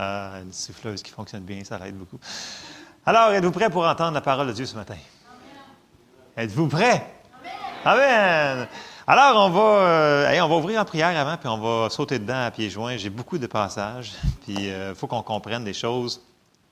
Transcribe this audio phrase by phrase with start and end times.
[0.00, 2.20] Ah, une souffleuse qui fonctionne bien, ça l'aide beaucoup.
[3.04, 4.94] Alors, êtes-vous prêts pour entendre la parole de Dieu ce matin?
[6.36, 7.04] Êtes-vous prêts?
[7.84, 8.68] Amen.
[9.08, 12.44] Alors, on va, euh, on va ouvrir en prière avant, puis on va sauter dedans
[12.44, 12.96] à pieds joints.
[12.96, 14.12] J'ai beaucoup de passages,
[14.44, 16.22] puis il euh, faut qu'on comprenne des choses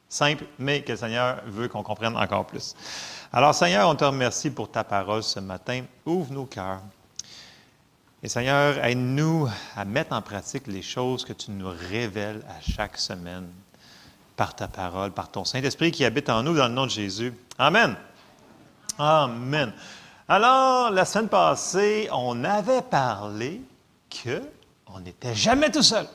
[0.08, 2.76] simples, mais que le Seigneur veut qu'on comprenne encore plus.
[3.32, 5.82] Alors, Seigneur, on te remercie pour ta parole ce matin.
[6.04, 6.78] Ouvre nos cœurs.
[8.26, 12.98] Et Seigneur, aide-nous à mettre en pratique les choses que tu nous révèles à chaque
[12.98, 13.46] semaine
[14.34, 17.32] par ta parole, par ton Saint-Esprit qui habite en nous dans le nom de Jésus.
[17.56, 17.94] Amen.
[18.98, 19.72] Amen.
[20.28, 23.60] Alors, la semaine passée, on avait parlé
[24.10, 26.08] qu'on n'était jamais tout seul.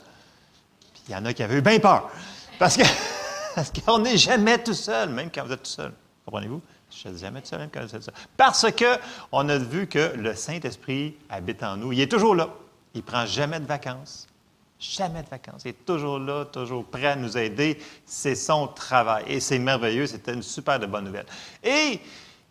[0.92, 2.10] Puis il y en a qui avaient eu bien peur.
[2.58, 2.82] Parce que
[3.54, 5.94] parce qu'on n'est jamais tout seul, même quand vous êtes tout seul.
[6.26, 6.60] Comprenez-vous?
[6.94, 8.00] Je ne jamais seul, même quand seul.
[8.36, 11.92] Parce qu'on a vu que le Saint-Esprit habite en nous.
[11.92, 12.48] Il est toujours là.
[12.94, 14.28] Il ne prend jamais de vacances.
[14.78, 15.62] Jamais de vacances.
[15.64, 17.78] Il est toujours là, toujours prêt à nous aider.
[18.04, 19.24] C'est son travail.
[19.26, 20.06] Et c'est merveilleux.
[20.06, 21.26] C'était une super bonne nouvelle.
[21.62, 22.00] Et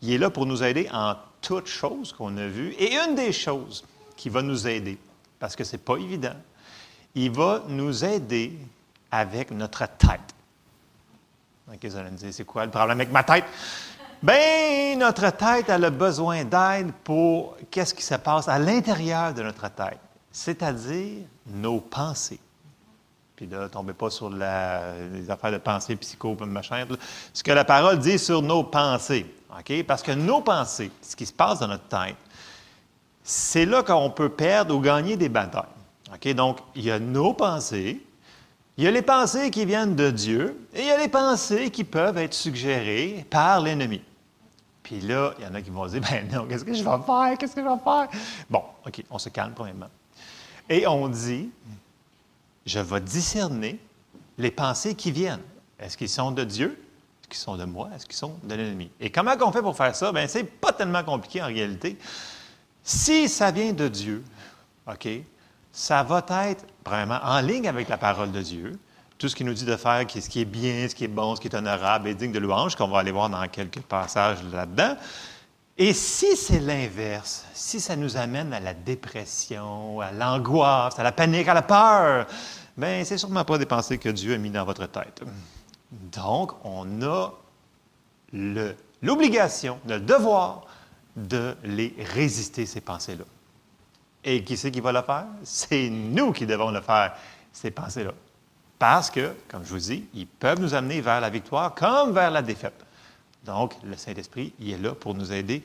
[0.02, 2.74] il est là pour nous aider en toutes choses qu'on a vues.
[2.80, 3.84] Et une des choses
[4.16, 4.98] qui va nous aider,
[5.40, 6.36] parce que ce n'est pas évident,
[7.16, 8.58] il va nous aider
[9.10, 10.20] avec notre tête.
[11.68, 13.46] OK, dire, c'est quoi le problème avec ma tête?
[14.24, 19.68] Bien, notre tête, a besoin d'aide pour qu'est-ce qui se passe à l'intérieur de notre
[19.74, 20.00] tête,
[20.32, 22.40] c'est-à-dire nos pensées.
[23.36, 26.86] Puis là, tombez pas sur les affaires de pensée, psycho, machin.
[27.34, 29.26] Ce que la parole dit sur nos pensées.
[29.58, 29.84] OK?
[29.88, 32.16] Parce que nos pensées, ce qui se passe dans notre tête,
[33.24, 35.64] c'est là qu'on peut perdre ou gagner des batailles.
[36.36, 38.06] Donc, il y a nos pensées,
[38.78, 41.72] il y a les pensées qui viennent de Dieu et il y a les pensées
[41.72, 44.02] qui peuvent être suggérées par l'ennemi.
[44.92, 47.06] Puis là, il y en a qui vont dire, ben non, qu'est-ce que je vais
[47.06, 47.38] faire?
[47.38, 48.10] Qu'est-ce que je vais faire?
[48.50, 49.90] Bon, OK, on se calme premièrement.
[50.70, 51.50] Et on dit,
[52.66, 53.80] je vais discerner
[54.38, 55.40] les pensées qui viennent.
[55.80, 56.78] Est-ce qu'ils sont de Dieu?
[57.22, 57.90] Est-ce qu'ils sont de moi?
[57.96, 58.92] Est-ce qu'ils sont de l'ennemi?
[59.00, 60.12] Et comment on fait pour faire ça?
[60.12, 61.98] Bien, c'est pas tellement compliqué en réalité.
[62.84, 64.26] Si ça vient de Dieu,
[64.92, 65.08] OK,
[65.72, 68.78] ça va être vraiment en ligne avec la parole de Dieu.
[69.22, 71.36] Tout ce qu'il nous dit de faire, ce qui est bien, ce qui est bon,
[71.36, 74.40] ce qui est honorable et digne de louange, qu'on va aller voir dans quelques passages
[74.52, 74.98] là-dedans.
[75.78, 81.12] Et si c'est l'inverse, si ça nous amène à la dépression, à l'angoisse, à la
[81.12, 82.26] panique, à la peur,
[82.76, 85.22] bien, c'est sûrement pas des pensées que Dieu a mis dans votre tête.
[85.92, 87.32] Donc, on a
[89.04, 90.66] l'obligation, le, le devoir
[91.16, 93.26] de les résister, ces pensées-là.
[94.24, 95.28] Et qui c'est qui va le faire?
[95.44, 97.14] C'est nous qui devons le faire,
[97.54, 98.14] ces pensées-là.
[98.82, 102.32] Parce que, comme je vous dis, ils peuvent nous amener vers la victoire comme vers
[102.32, 102.84] la défaite.
[103.46, 105.62] Donc, le Saint-Esprit, il est là pour nous aider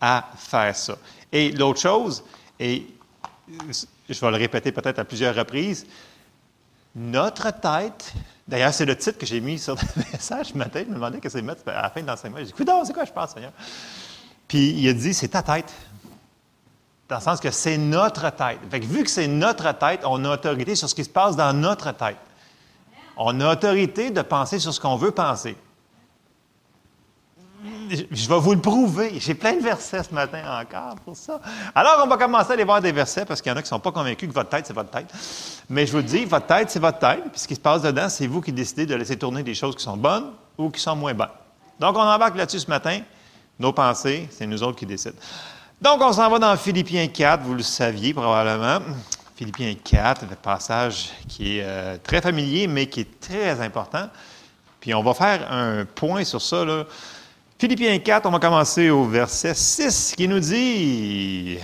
[0.00, 0.96] à faire ça.
[1.32, 2.22] Et l'autre chose,
[2.60, 2.86] et
[4.08, 5.84] je vais le répéter peut-être à plusieurs reprises,
[6.94, 8.14] notre tête,
[8.46, 11.18] d'ailleurs, c'est le titre que j'ai mis sur le message ce matin, je me demandais
[11.18, 12.38] qu'est-ce que c'est mettre à la fin de l'enseignement.
[12.38, 13.52] J'ai dit, écoute, c'est quoi je pense, Seigneur?
[14.46, 15.72] Puis il a dit, c'est ta tête.
[17.08, 18.60] Dans le sens que c'est notre tête.
[18.70, 21.34] Fait que vu que c'est notre tête, on a autorité sur ce qui se passe
[21.34, 22.16] dans notre tête.
[23.16, 25.56] On a autorité de penser sur ce qu'on veut penser.
[27.90, 29.18] Je vais vous le prouver.
[29.18, 31.40] J'ai plein de versets ce matin encore pour ça.
[31.74, 33.66] Alors, on va commencer à aller voir des versets parce qu'il y en a qui
[33.66, 35.12] ne sont pas convaincus que votre tête, c'est votre tête.
[35.68, 37.22] Mais je vous dis, votre tête, c'est votre tête.
[37.30, 39.74] Puis ce qui se passe dedans, c'est vous qui décidez de laisser tourner des choses
[39.74, 41.28] qui sont bonnes ou qui sont moins bonnes.
[41.78, 43.00] Donc, on embarque là-dessus ce matin.
[43.58, 45.16] Nos pensées, c'est nous autres qui décident.
[45.82, 48.80] Donc, on s'en va dans Philippiens 4, vous le saviez probablement.
[49.40, 54.10] Philippiens 4, le passage qui est euh, très familier, mais qui est très important.
[54.78, 56.62] Puis on va faire un point sur ça.
[56.62, 56.84] Là.
[57.58, 61.56] Philippiens 4, on va commencer au verset 6 qui nous dit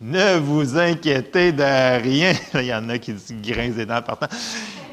[0.00, 2.32] Ne vous inquiétez de rien.
[2.54, 4.26] il y en a qui grincent des dents partant.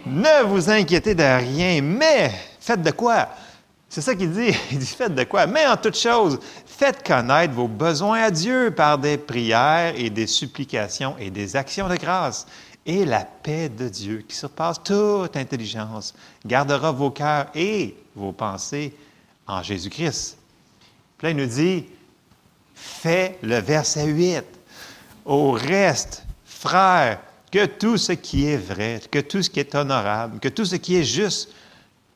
[0.05, 3.27] Ne vous inquiétez de rien, mais faites de quoi?
[3.91, 4.55] C'est ça qu'il dit.
[4.71, 5.45] Il dit faites de quoi?
[5.47, 10.27] Mais en toute chose, faites connaître vos besoins à Dieu par des prières et des
[10.27, 12.47] supplications et des actions de grâce.
[12.85, 16.13] Et la paix de Dieu, qui surpasse toute intelligence,
[16.45, 18.93] gardera vos cœurs et vos pensées
[19.45, 20.37] en Jésus-Christ.
[21.17, 21.85] Puis là, il nous dit,
[22.73, 24.43] fais le verset 8.
[25.25, 27.19] Au reste, frères,
[27.51, 30.77] que tout ce qui est vrai, que tout ce qui est honorable, que tout ce
[30.77, 31.49] qui est juste,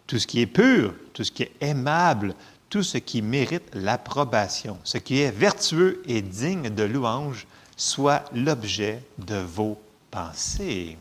[0.08, 2.36] tout ce qui est pur, tout ce qui est aimable,
[2.70, 7.48] tout ce qui mérite l'approbation, ce qui est vertueux et digne de louange,
[7.78, 9.82] soit l'objet de vos
[10.12, 10.98] pensées.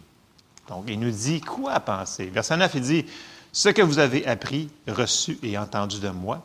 [0.69, 2.26] Donc, il nous dit quoi penser?
[2.26, 3.06] Verset 9, il dit,
[3.52, 6.43] ce que vous avez appris, reçu et entendu de moi,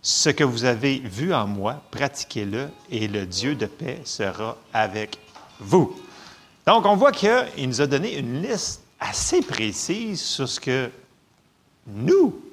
[0.00, 5.18] ce que vous avez vu en moi, pratiquez-le et le Dieu de paix sera avec
[5.60, 5.94] vous.
[6.66, 10.90] Donc, on voit qu'il nous a donné une liste assez précise sur ce que
[11.86, 12.47] nous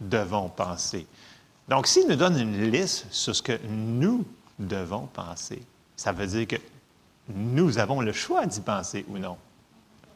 [0.00, 1.06] devons penser.
[1.68, 4.24] Donc, s'il nous donne une liste sur ce que nous
[4.58, 5.62] devons penser,
[5.96, 6.56] ça veut dire que
[7.28, 9.36] nous avons le choix d'y penser ou non.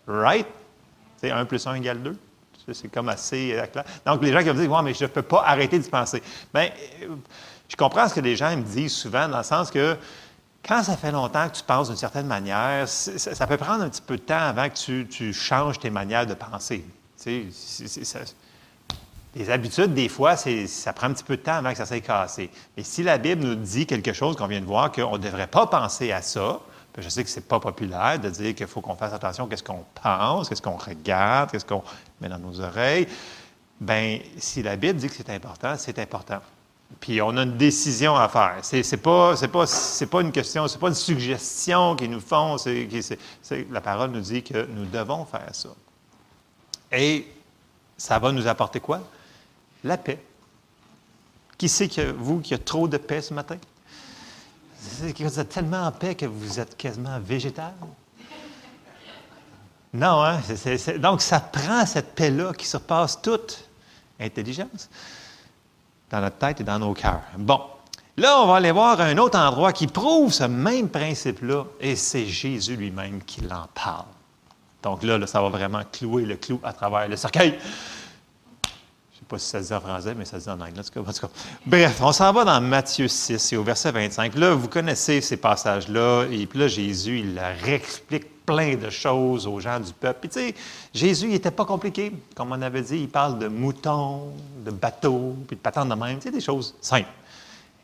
[0.07, 0.47] Right?
[1.17, 2.17] C'est 1 plus 1 égale 2.
[2.73, 3.85] C'est comme assez clair.
[4.05, 6.23] Donc, les gens qui me disent, ouais, mais je ne peux pas arrêter d'y penser.
[6.53, 6.69] Bien,
[7.67, 9.97] je comprends ce que les gens me disent souvent, dans le sens que
[10.67, 14.03] quand ça fait longtemps que tu penses d'une certaine manière, ça, peut prendre un petit
[14.03, 16.85] peu de temps avant que tu, changes tes manières de penser.
[17.23, 18.21] Tu sais,
[19.35, 22.03] les habitudes, des fois, ça prend un petit peu de temps avant que ça s'aille
[22.03, 22.51] cassé.
[22.77, 25.47] Mais si la Bible nous dit quelque chose qu'on vient de voir, qu'on ne devrait
[25.47, 26.61] pas penser à ça,
[26.97, 29.57] je sais que ce n'est pas populaire de dire qu'il faut qu'on fasse attention à
[29.57, 31.83] ce qu'on pense, qu'est-ce qu'on regarde, qu'est-ce qu'on
[32.21, 33.07] met dans nos oreilles.
[33.81, 36.41] Bien, si la Bible dit que c'est important, c'est important.
[37.01, 38.57] Puis on a une décision à faire.
[38.63, 42.57] C'est pas, pas une question, c'est pas une suggestion qu'ils nous font.
[43.71, 45.69] la parole nous dit que nous devons faire ça.
[46.91, 47.29] Et
[47.97, 49.03] ça va nous apporter quoi?
[49.85, 50.23] La paix.
[51.57, 53.57] Qui sait que vous, qu'il y a trop de paix ce matin?
[55.19, 57.73] Vous êtes tellement en paix que vous êtes quasiment végétal?
[59.93, 60.41] Non, hein?
[60.99, 63.65] donc, ça prend cette paix-là qui surpasse toute
[64.21, 64.89] intelligence
[66.11, 67.23] dans notre tête et dans nos cœurs.
[67.37, 67.61] Bon,
[68.17, 72.27] là, on va aller voir un autre endroit qui prouve ce même principe-là, et c'est
[72.27, 74.07] Jésus lui-même qui l'en parle.
[74.83, 77.59] Donc là, ça va vraiment clouer le clou à travers le cercueil
[79.29, 80.81] pas si ça se dit en français, mais ça se dit en anglais.
[80.81, 81.29] En tout cas,
[81.67, 84.35] Bref, on s'en va dans Matthieu 6 et au verset 25.
[84.37, 86.25] Là, vous connaissez ces passages-là.
[86.31, 90.19] Et puis là, Jésus, il réexplique plein de choses aux gens du peuple.
[90.23, 90.55] Puis tu sais,
[90.95, 92.13] Jésus, il n'était pas compliqué.
[92.35, 94.33] Comme on avait dit, il parle de moutons,
[94.65, 96.17] de bateaux, puis de patentes de même.
[96.17, 97.11] Tu sais, des choses simples.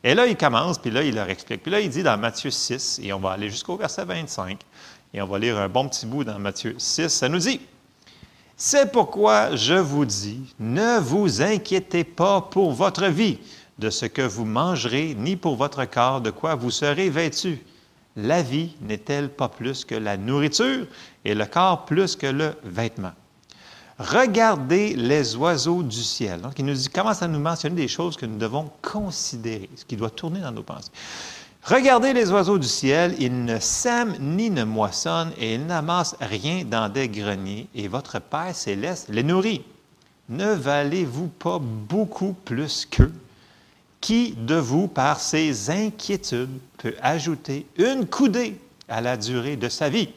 [0.02, 1.62] Et là, il commence, puis là, il leur explique.
[1.62, 4.60] Puis là, il dit dans Matthieu 6, et on va aller jusqu'au verset 25,
[5.14, 7.60] et on va lire un bon petit bout dans Matthieu 6, ça nous dit
[8.56, 13.38] c'est pourquoi je vous dis, ne vous inquiétez pas pour votre vie,
[13.78, 17.58] de ce que vous mangerez, ni pour votre corps, de quoi vous serez vêtu.
[18.16, 20.86] La vie n'est-elle pas plus que la nourriture
[21.24, 23.12] et le corps plus que le vêtement?
[23.98, 26.40] Regardez les oiseaux du ciel.
[26.40, 29.84] Donc, il nous dit, commence à nous mentionner des choses que nous devons considérer, ce
[29.84, 30.90] qui doit tourner dans nos pensées.
[31.66, 36.62] Regardez les oiseaux du ciel, ils ne sèment ni ne moissonnent et ils n'amassent rien
[36.62, 39.64] dans des greniers, et votre Père céleste les nourrit.
[40.28, 43.12] Ne valez-vous pas beaucoup plus qu'eux?
[44.02, 49.88] Qui de vous, par ses inquiétudes, peut ajouter une coudée à la durée de sa
[49.88, 50.10] vie?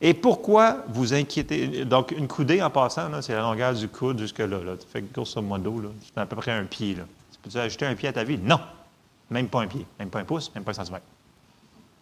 [0.00, 1.84] Et pourquoi vous inquiétez?
[1.84, 4.46] Donc, une coudée, en passant, c'est la longueur du coude jusque-là.
[4.46, 4.74] Là.
[4.92, 6.94] Fait grosso modo, c'est à peu près un pied.
[6.94, 7.02] Là.
[7.42, 8.38] Peux-tu ajouter un pied à ta vie?
[8.38, 8.60] Non!
[9.30, 11.04] Même pas un pied, même pas un pouce, même pas un centimètre.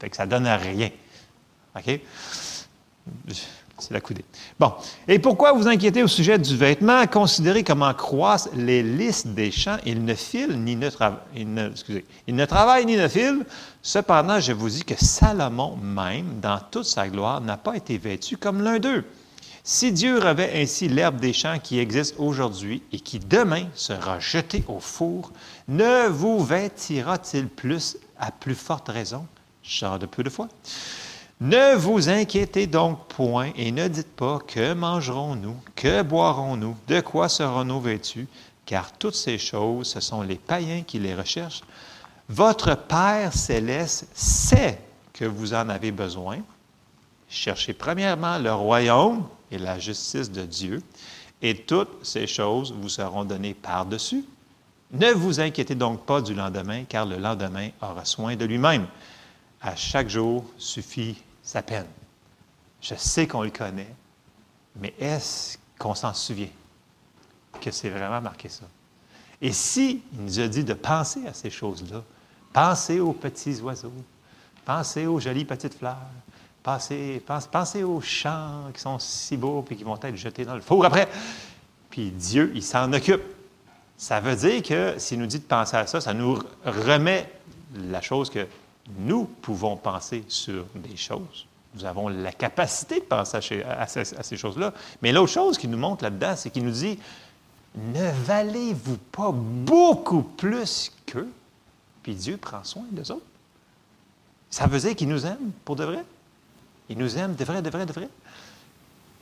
[0.01, 0.91] Fait que ça donne rien.
[1.77, 2.01] OK?
[3.79, 4.25] C'est la coudée.
[4.59, 4.73] Bon.
[5.07, 7.07] Et pourquoi vous inquiétez au sujet du vêtement?
[7.07, 9.77] Considérez comment croissent les listes des champs.
[9.87, 11.21] Ils ne filent ni ne, travaillent.
[11.71, 12.05] Excusez.
[12.27, 13.45] Ils ne travaillent ni ne filent.
[13.81, 18.37] Cependant, je vous dis que Salomon même, dans toute sa gloire, n'a pas été vêtu
[18.37, 19.05] comme l'un d'eux.
[19.71, 24.65] Si Dieu revêt ainsi l'herbe des champs qui existe aujourd'hui et qui demain sera jetée
[24.67, 25.31] au four,
[25.69, 29.27] ne vous vêtira-t-il plus à plus forte raison,
[29.63, 30.49] genre de peu de foi?
[31.43, 37.29] Ne vous inquiétez donc point et ne dites pas que mangerons-nous, que boirons-nous, de quoi
[37.29, 38.27] serons-nous vêtus,
[38.65, 41.61] car toutes ces choses, ce sont les païens qui les recherchent.
[42.31, 44.81] Votre Père céleste sait
[45.13, 46.39] que vous en avez besoin.
[47.29, 50.83] Cherchez premièrement le royaume et la justice de Dieu,
[51.43, 54.25] et toutes ces choses vous seront données par-dessus.
[54.91, 58.87] Ne vous inquiétez donc pas du lendemain, car le lendemain aura soin de lui-même.
[59.61, 61.87] À chaque jour suffit sa peine.
[62.81, 63.93] Je sais qu'on le connaît,
[64.77, 66.49] mais est-ce qu'on s'en souvient
[67.61, 68.65] que c'est vraiment marqué ça?
[69.41, 72.03] Et si il nous a dit de penser à ces choses-là,
[72.53, 73.93] pensez aux petits oiseaux,
[74.65, 75.97] pensez aux jolies petites fleurs,
[77.51, 80.85] Pensez, aux champs qui sont si beaux et qui vont être jetés dans le four
[80.85, 81.09] après.
[81.89, 83.23] Puis Dieu, il s'en occupe.
[83.97, 87.33] Ça veut dire que s'il nous dit de penser à ça, ça nous remet
[87.75, 88.47] la chose que
[88.99, 91.47] nous pouvons penser sur des choses.
[91.75, 94.75] Nous avons la capacité de penser à, ces choses-là.
[95.01, 96.99] Mais l'autre chose qu'il nous montre là-dedans, c'est qu'il nous dit
[97.77, 101.31] Ne valez-vous pas beaucoup plus qu'eux?
[102.03, 103.27] Puis Dieu prend soin d'eux autres.
[104.51, 106.05] Ça veut dire qu'il nous aime pour de vrai?
[106.91, 108.09] Il nous aime de vrai, de vrai, de vrai.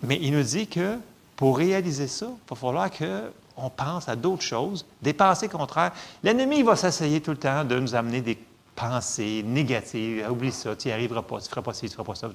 [0.02, 0.98] Mais il nous dit que
[1.36, 5.92] pour réaliser ça, il va falloir qu'on pense à d'autres choses, des pensées contraires.
[6.22, 8.38] L'ennemi va s'essayer tout le temps de nous amener des
[8.74, 10.22] pensées négatives.
[10.26, 12.04] Ah, oublie ça, tu n'y arriveras pas, tu ne feras pas ci, tu ne feras
[12.04, 12.30] pas ça.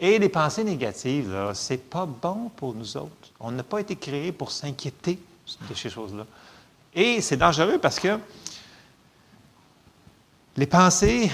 [0.00, 3.30] Et les pensées négatives, ce n'est pas bon pour nous autres.
[3.38, 5.18] On n'a pas été créés pour s'inquiéter
[5.68, 6.24] de ces choses-là.
[6.94, 8.18] Et c'est dangereux parce que
[10.56, 11.30] les pensées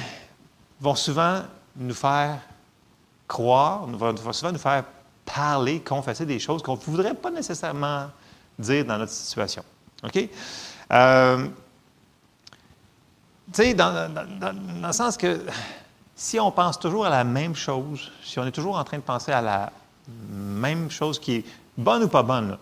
[0.81, 1.43] vont souvent
[1.77, 2.41] nous faire
[3.29, 4.85] croire, vont souvent nous faire
[5.25, 8.07] parler, confesser des choses qu'on ne voudrait pas nécessairement
[8.59, 9.63] dire dans notre situation.
[10.03, 10.29] OK?
[10.91, 11.47] Euh,
[13.53, 14.11] tu sais, dans,
[14.83, 15.41] le sens que
[16.15, 19.03] si on pense toujours à la même chose, si on est toujours en train de
[19.03, 19.73] penser à la
[20.31, 21.45] même chose qui est
[21.77, 22.59] bonne ou pas bonne,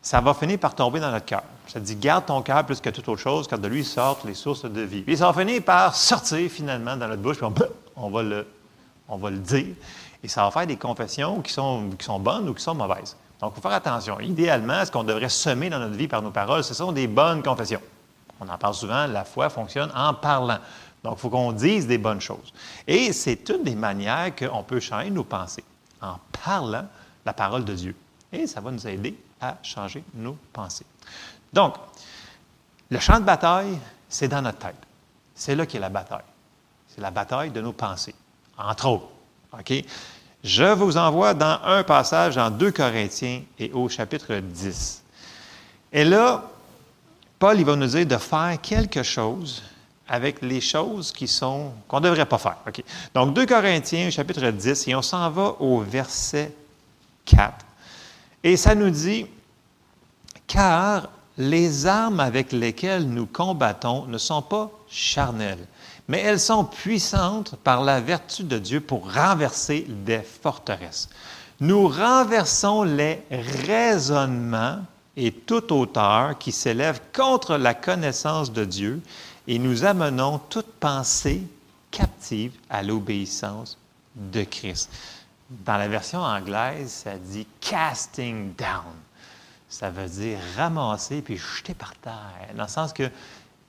[0.00, 1.42] ça va finir par tomber dans notre cœur.
[1.66, 4.34] Ça dit, garde ton cœur plus que toute autre chose, car de lui sortent les
[4.34, 5.00] sources de vie.
[5.00, 7.46] Puis ça va finir par sortir finalement dans notre bouche, puis
[7.96, 8.46] on, va, le,
[9.08, 9.74] on va le dire.
[10.22, 13.16] Et ça va faire des confessions qui sont, bonnes ou qui sont mauvaises.
[13.40, 14.18] Donc, il faut faire attention.
[14.20, 17.42] Idéalement, ce qu'on devrait semer dans notre vie par nos paroles, ce sont des bonnes
[17.42, 17.80] confessions.
[18.40, 20.58] On en parle souvent, la foi fonctionne en parlant.
[21.02, 22.52] Donc, il faut qu'on dise des bonnes choses.
[22.86, 25.64] Et c'est une des manières qu'on peut changer nos pensées,
[26.00, 26.86] en parlant
[27.26, 27.94] la parole de Dieu.
[28.32, 30.86] Et ça va nous aider à changer nos pensées.
[31.52, 31.74] Donc,
[32.90, 34.76] le champ de bataille, c'est dans notre tête.
[35.34, 36.24] C'est là qu'est la bataille.
[36.88, 38.14] C'est la bataille de nos pensées,
[38.58, 39.08] entre autres.
[40.42, 45.02] Je vous envoie dans un passage en 2 Corinthiens et au chapitre 10.
[45.92, 46.50] Et là,
[47.38, 49.62] Paul, il va nous dire de faire quelque chose
[50.08, 52.58] avec les choses qui sont qu'on ne devrait pas faire.
[53.14, 56.52] Donc, 2 Corinthiens, chapitre 10, et on s'en va au verset
[57.24, 57.64] 4.
[58.42, 59.26] Et ça nous dit,
[60.46, 61.08] car
[61.38, 65.66] les armes avec lesquelles nous combattons ne sont pas charnelles,
[66.08, 71.08] mais elles sont puissantes par la vertu de Dieu pour renverser des forteresses.
[71.60, 74.80] Nous renversons les raisonnements
[75.16, 79.00] et toute hauteur qui s'élève contre la connaissance de Dieu
[79.46, 81.42] et nous amenons toute pensée
[81.90, 83.78] captive à l'obéissance
[84.16, 84.90] de Christ.
[85.48, 88.92] Dans la version anglaise, ça dit casting down.
[89.68, 92.54] Ça veut dire ramasser puis jeter par terre.
[92.56, 93.08] Dans le sens que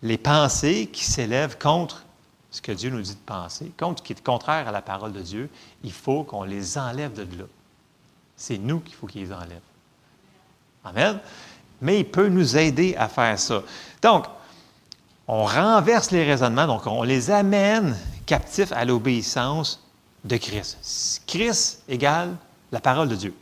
[0.01, 2.04] les pensées qui s'élèvent contre
[2.55, 5.19] ce que Dieu nous dit de penser, contre qui est contraire à la parole de
[5.19, 5.49] Dieu,
[5.83, 7.43] il faut qu'on les enlève de là.
[8.37, 9.59] C'est nous qu'il faut qu'ils les enlèvent.
[10.85, 11.19] Amen.
[11.81, 13.61] Mais il peut nous aider à faire ça.
[14.01, 14.25] Donc,
[15.27, 19.83] on renverse les raisonnements, donc on les amène captifs à l'obéissance
[20.23, 21.23] de Christ.
[21.27, 22.37] Christ égale
[22.71, 23.35] la parole de Dieu.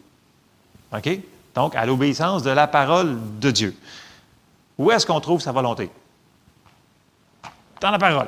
[0.92, 1.20] OK?
[1.54, 3.78] Donc, à l'obéissance de la parole de Dieu.
[4.80, 5.92] Où est-ce qu'on trouve sa volonté?
[7.80, 8.28] Dans la parole.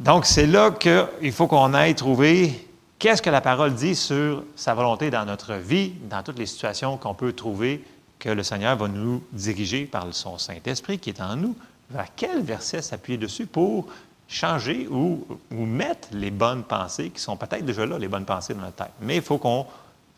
[0.00, 4.74] Donc, c'est là qu'il faut qu'on aille trouver qu'est-ce que la parole dit sur sa
[4.74, 7.84] volonté dans notre vie, dans toutes les situations qu'on peut trouver
[8.18, 11.56] que le Seigneur va nous diriger par son Saint-Esprit qui est en nous,
[11.90, 13.86] vers quel verset s'appuyer dessus pour
[14.28, 18.60] changer ou, mettre les bonnes pensées qui sont peut-être déjà là, les bonnes pensées dans
[18.60, 18.92] notre tête.
[19.00, 19.66] Mais il faut qu'on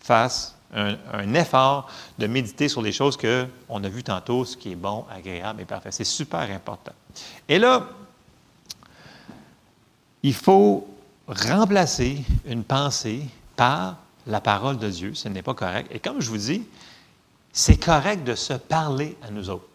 [0.00, 4.76] fasse un, effort de méditer sur les choses qu'on a vues tantôt, ce qui est
[4.76, 5.90] bon, agréable et parfait.
[5.92, 6.92] C'est super important.
[7.48, 7.86] Et là,
[10.22, 10.86] il faut
[11.26, 13.22] remplacer une pensée
[13.56, 13.96] par
[14.26, 15.14] la parole de Dieu.
[15.14, 15.90] Ce n'est pas correct.
[15.92, 16.62] Et comme je vous dis,
[17.52, 19.66] c'est correct de se parler à nous autres.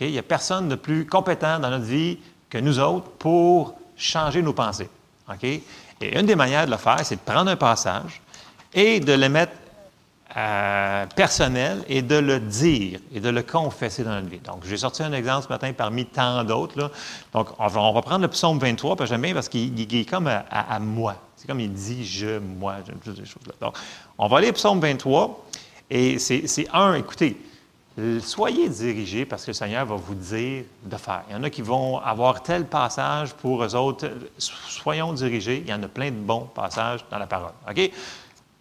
[0.00, 2.18] Il n'y a personne de plus compétent dans notre vie
[2.48, 4.88] que nous autres pour changer nos pensées.
[5.42, 5.62] Et
[6.00, 8.22] une des manières de le faire, c'est de prendre un passage
[8.72, 9.52] et de le mettre
[10.36, 14.38] euh, personnel et de le dire et de le confesser dans notre vie.
[14.38, 16.92] Donc, j'ai sorti un exemple ce matin parmi tant d'autres.
[17.32, 20.28] Donc, on va, prendre le psaume 23, parce que j'aime bien parce qu'il est comme
[20.28, 21.16] à, moi.
[21.34, 23.54] C'est comme il dit je, moi, toutes ces choses-là.
[23.60, 23.76] Donc,
[24.18, 25.46] on va aller au psaume 23.
[25.90, 27.36] Et c'est un, écoutez,
[28.20, 31.24] soyez dirigés parce que le Seigneur va vous dire de faire.
[31.28, 34.08] Il y en a qui vont avoir tel passage pour eux autres.
[34.38, 35.62] Soyons dirigés.
[35.64, 37.52] Il y en a plein de bons passages dans la parole.
[37.68, 37.90] OK?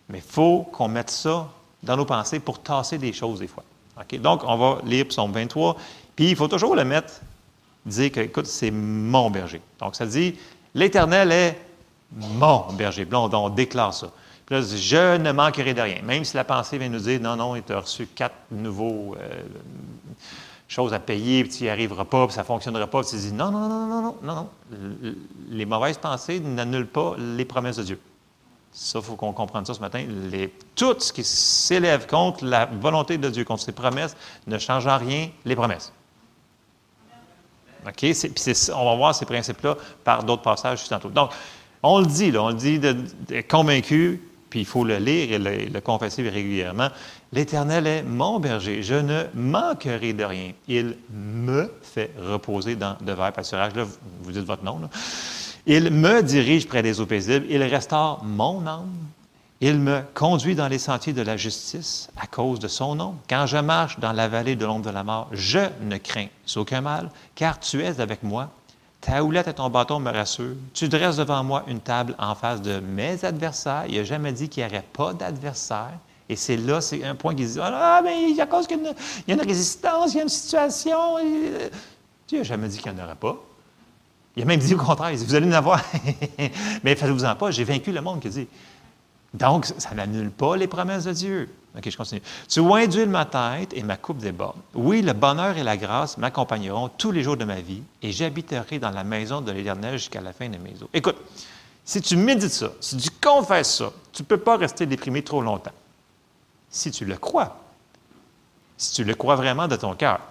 [0.09, 1.47] Mais il faut qu'on mette ça
[1.83, 3.63] dans nos pensées pour tasser des choses des fois.
[4.19, 5.75] Donc, on va lire Psaume 23.
[6.15, 7.21] Puis, il faut toujours le mettre,
[7.85, 9.61] dire que, écoute, c'est mon berger.
[9.79, 10.35] Donc, ça dit,
[10.73, 11.61] l'Éternel est
[12.11, 13.05] mon berger.
[13.09, 14.09] Là, on déclare ça
[14.57, 16.01] je ne manquerai de rien.
[16.03, 19.43] Même si la pensée vient nous dire, non, non, il t'a reçu quatre nouveaux euh,
[20.67, 23.01] choses à payer, puis tu n'y arriveras pas, puis ça ne fonctionnera pas.
[23.01, 24.49] Puis tu dis, non, non, non, non, non, non, non.
[25.49, 27.99] Les mauvaises pensées n'annulent pas les promesses de Dieu.
[28.71, 30.05] Ça, il faut qu'on comprenne ça ce matin.
[30.75, 34.15] tout ce qui s'élève contre la volonté de Dieu, contre ses promesses,
[34.47, 35.91] ne change en rien les promesses.
[37.85, 37.95] OK?
[37.95, 41.09] Puis on va voir ces principes-là par d'autres passages juste tantôt.
[41.09, 41.31] Donc,
[41.81, 42.95] on le dit, là, on le dit de,
[43.49, 46.89] convaincu puis il faut le lire et le, confesser régulièrement.
[47.31, 50.53] L'Éternel est mon berger, je ne manquerai de rien.
[50.67, 53.75] Il me fait reposer dans de verts pâturages.
[53.75, 53.85] Là,
[54.23, 54.81] vous dites votre nom.
[55.71, 57.45] Il me dirige près des eaux paisibles.
[57.47, 58.89] Il restaure mon âme.
[59.61, 63.13] Il me conduit dans les sentiers de la justice à cause de son nom.
[63.29, 66.81] Quand je marche dans la vallée de l'ombre de la mort, je ne crains aucun
[66.81, 68.49] mal, car tu es avec moi.
[68.99, 70.55] Ta houlette et ton bâton me rassurent.
[70.73, 73.83] Tu dresses devant moi une table en face de mes adversaires.
[73.87, 75.99] Il n'a jamais dit qu'il n'y aurait pas d'adversaire.
[76.29, 78.79] Et c'est là, c'est un point qui dit Ah, mais à cause qu'il
[79.27, 81.17] y a une résistance, il y a une situation.
[82.27, 83.37] Dieu n'a jamais dit qu'il n'y en aurait pas.
[84.39, 85.83] Il a même dit au contraire, vous allez en avoir.
[86.85, 88.47] mais faites-vous-en pas, j'ai vaincu le monde, qui dit.
[89.33, 91.49] Donc, ça n'annule pas les promesses de Dieu.
[91.77, 92.21] OK, je continue.
[92.47, 94.55] Tu induis ma tête et ma coupe déborde.
[94.73, 98.79] Oui, le bonheur et la grâce m'accompagneront tous les jours de ma vie et j'habiterai
[98.79, 100.87] dans la maison de l'Éternel jusqu'à la fin de mes jours.
[100.93, 101.17] Écoute,
[101.83, 105.41] si tu médites ça, si tu confesses ça, tu ne peux pas rester déprimé trop
[105.41, 105.73] longtemps.
[106.69, 107.57] Si tu le crois.
[108.77, 110.21] Si tu le crois vraiment de ton cœur.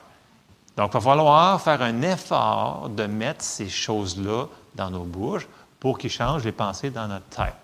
[0.78, 5.48] Donc, il va falloir faire un effort de mettre ces choses-là dans nos bouches
[5.80, 7.56] pour qu'ils changent les pensées dans notre tête.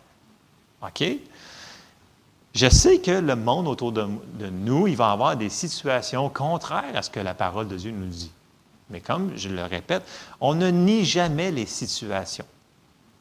[0.82, 1.04] OK?
[2.56, 4.04] Je sais que le monde autour de,
[4.50, 8.08] nous, il va avoir des situations contraires à ce que la parole de Dieu nous
[8.08, 8.32] dit.
[8.90, 10.02] Mais comme je le répète,
[10.40, 12.46] on ne nie jamais les situations.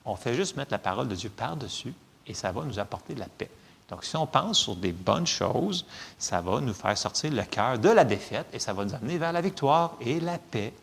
[0.06, 1.94] On fait juste mettre la parole de Dieu par-dessus
[2.26, 3.52] et ça va nous apporter de la paix.
[3.90, 5.86] Donc, si on pense sur des bonnes choses,
[6.18, 9.18] ça va nous faire sortir le cœur de la défaite et ça va nous amener
[9.18, 10.74] vers la victoire et la paix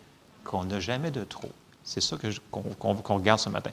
[0.45, 1.50] qu'on n'a jamais de trop.
[1.83, 2.16] C'est ça
[2.50, 3.71] qu'on regarde ce matin.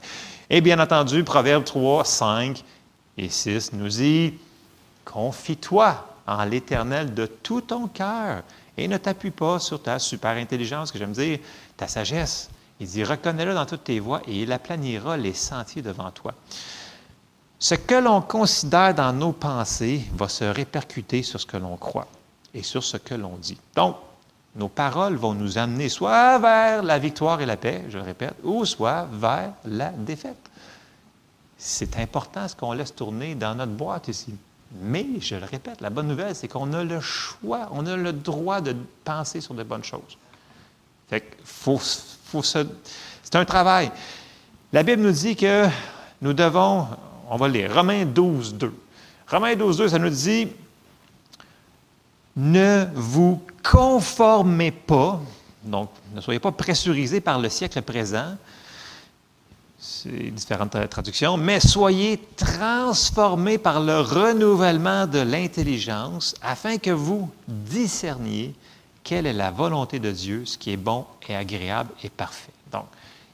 [0.48, 2.64] Et bien entendu, Proverbe 3, 5,
[3.18, 4.34] et 6 nous dit,
[5.04, 8.42] Confie-toi en l'Éternel de tout ton cœur
[8.76, 11.38] et ne t'appuie pas sur ta super intelligence, que j'aime dire,
[11.76, 12.48] ta sagesse.
[12.80, 16.34] Il dit, reconnais-le dans toutes tes voies et il aplanira les sentiers devant toi.
[17.58, 22.06] Ce que l'on considère dans nos pensées va se répercuter sur ce que l'on croit
[22.54, 23.58] et sur ce que l'on dit.
[23.74, 23.96] Donc,
[24.54, 28.34] nos paroles vont nous amener soit vers la victoire et la paix, je le répète,
[28.42, 30.50] ou soit vers la défaite.
[31.56, 34.34] C'est important ce qu'on laisse tourner dans notre boîte ici.
[34.80, 38.12] Mais, je le répète, la bonne nouvelle, c'est qu'on a le choix, on a le
[38.12, 40.16] droit de penser sur de bonnes choses.
[41.08, 43.90] Fait faut, faut C'est un travail.
[44.72, 45.66] La Bible nous dit que
[46.20, 46.86] nous devons,
[47.30, 48.74] on va lire, Romains 12, 2.
[49.28, 50.48] Romains 12, 2, ça nous dit
[52.36, 55.20] Ne vous conformez pas,
[55.62, 58.36] donc ne soyez pas pressurisés par le siècle présent,
[59.78, 68.54] c'est différentes traductions, mais soyez transformés par le renouvellement de l'intelligence afin que vous discerniez
[69.04, 72.52] quelle est la volonté de Dieu, ce qui est bon et agréable et parfait.
[72.72, 72.86] Donc,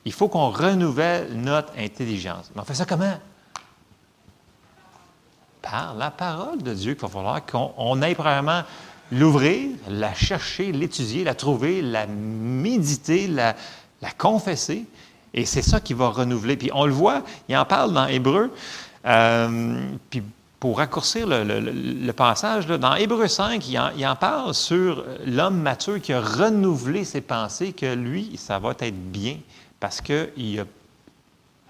[0.04, 2.50] il faut qu'on renouvelle notre intelligence.
[2.54, 3.18] Mais on fait ça comment?
[5.70, 8.62] Par la parole de Dieu qu'il va falloir qu'on aille premièrement
[9.10, 13.54] l'ouvrir, la chercher, l'étudier, la trouver, la méditer, la,
[14.18, 14.84] confesser,
[15.32, 16.56] et c'est ça qui va renouveler.
[16.56, 18.52] Puis on le voit, il en parle dans Hébreu.
[19.06, 20.22] Euh, puis
[20.60, 26.20] pour raccourcir le, passage, dans Hébreu 5, il en, parle sur l'homme mature qui a
[26.20, 29.36] renouvelé ses pensées, que lui, ça va être bien
[29.78, 30.64] parce qu'il a,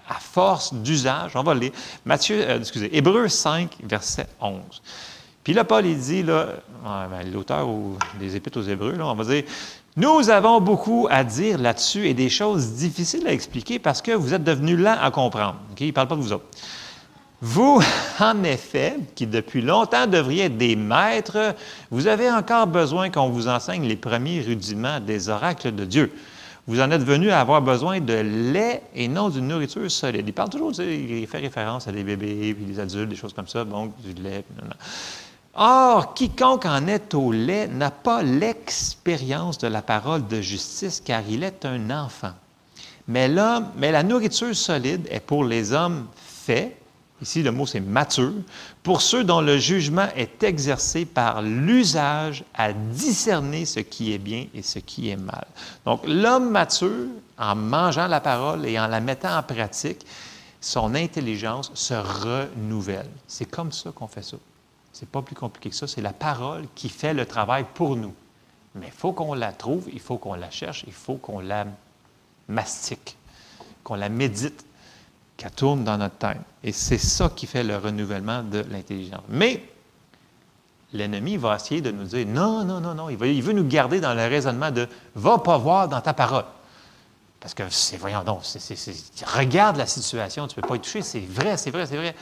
[0.09, 1.71] à force d'usage, on va lire,
[2.05, 4.59] Matthieu, euh, excusez, Hébreu 5, verset 11.
[5.43, 7.67] Puis là, Paul, il dit, ben, l'auteur
[8.19, 9.43] des Épîtres aux Hébreux, là, on va dire,
[9.95, 14.33] nous avons beaucoup à dire là-dessus et des choses difficiles à expliquer parce que vous
[14.33, 15.55] êtes devenus lents à comprendre.
[15.79, 16.45] Il ne parle pas de vous autres.
[17.41, 17.81] Vous,
[18.19, 21.55] en effet, qui depuis longtemps devriez être des maîtres,
[21.91, 26.11] vous avez encore besoin qu'on vous enseigne les premiers rudiments des oracles de Dieu.
[26.67, 30.27] Vous en êtes venus à avoir besoin de lait et non d'une nourriture solide.
[30.27, 33.47] Il parle toujours, il fait référence à des bébés, puis des adultes, des choses comme
[33.47, 34.43] ça, donc du lait.
[35.53, 41.21] Or, quiconque en est au lait n'a pas l'expérience de la parole de justice, car
[41.29, 42.33] il est un enfant.
[43.07, 43.29] Mais,
[43.77, 46.75] mais la nourriture solide est pour les hommes faits,
[47.21, 48.33] ici le mot c'est mature,
[48.83, 54.47] pour ceux dont le jugement est exercé par l'usage à discerner ce qui est bien
[54.53, 55.47] et ce qui est mal.
[55.85, 60.05] Donc, l'homme mature, en mangeant la parole et en la mettant en pratique,
[60.61, 63.09] son intelligence se renouvelle.
[63.27, 64.37] C'est comme ça qu'on fait ça.
[64.93, 65.87] C'est pas plus compliqué que ça.
[65.87, 68.13] C'est la parole qui fait le travail pour nous.
[68.73, 71.65] Mais il faut qu'on la trouve, il faut qu'on la cherche, il faut qu'on la
[72.47, 73.17] mastique,
[73.83, 74.64] qu'on la médite,
[75.37, 76.37] qu'elle tourne dans notre tête.
[76.63, 79.23] Et c'est ça qui fait le renouvellement de l'intelligence.
[79.29, 79.63] Mais
[80.93, 83.09] l'ennemi va essayer de nous dire non, non, non, non.
[83.09, 86.13] Il veut, il veut nous garder dans le raisonnement de va pas voir dans ta
[86.13, 86.45] parole.
[87.39, 88.41] Parce que c'est, voyons donc,
[89.25, 92.15] regarde la situation, tu ne peux pas y toucher, c'est vrai, c'est vrai, c'est vrai.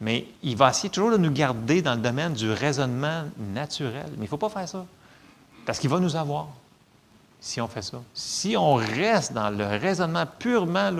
[0.00, 4.04] Mais il va essayer toujours de nous garder dans le domaine du raisonnement naturel.
[4.10, 4.84] Mais il ne faut pas faire ça.
[5.64, 6.48] Parce qu'il va nous avoir
[7.40, 8.02] si on fait ça.
[8.12, 10.90] Si on reste dans le raisonnement purement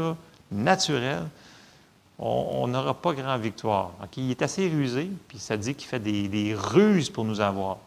[0.50, 1.24] naturel,
[2.18, 3.90] on n'aura pas grand victoire.
[4.16, 7.79] Il est assez rusé, puis ça dit qu'il fait des, ruses pour nous avoir.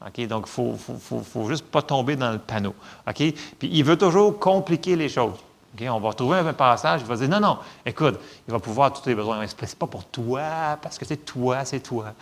[0.00, 2.74] Donc, il ne faut, faut, juste pas tomber dans le panneau.
[3.14, 5.38] Puis il veut toujours compliquer les choses.
[5.82, 9.02] On va trouver un passage, il va dire non, non, écoute, il va pouvoir tous
[9.02, 9.46] tes besoins.
[9.46, 12.12] Ce n'est pas pour toi, parce que c'est toi, c'est toi.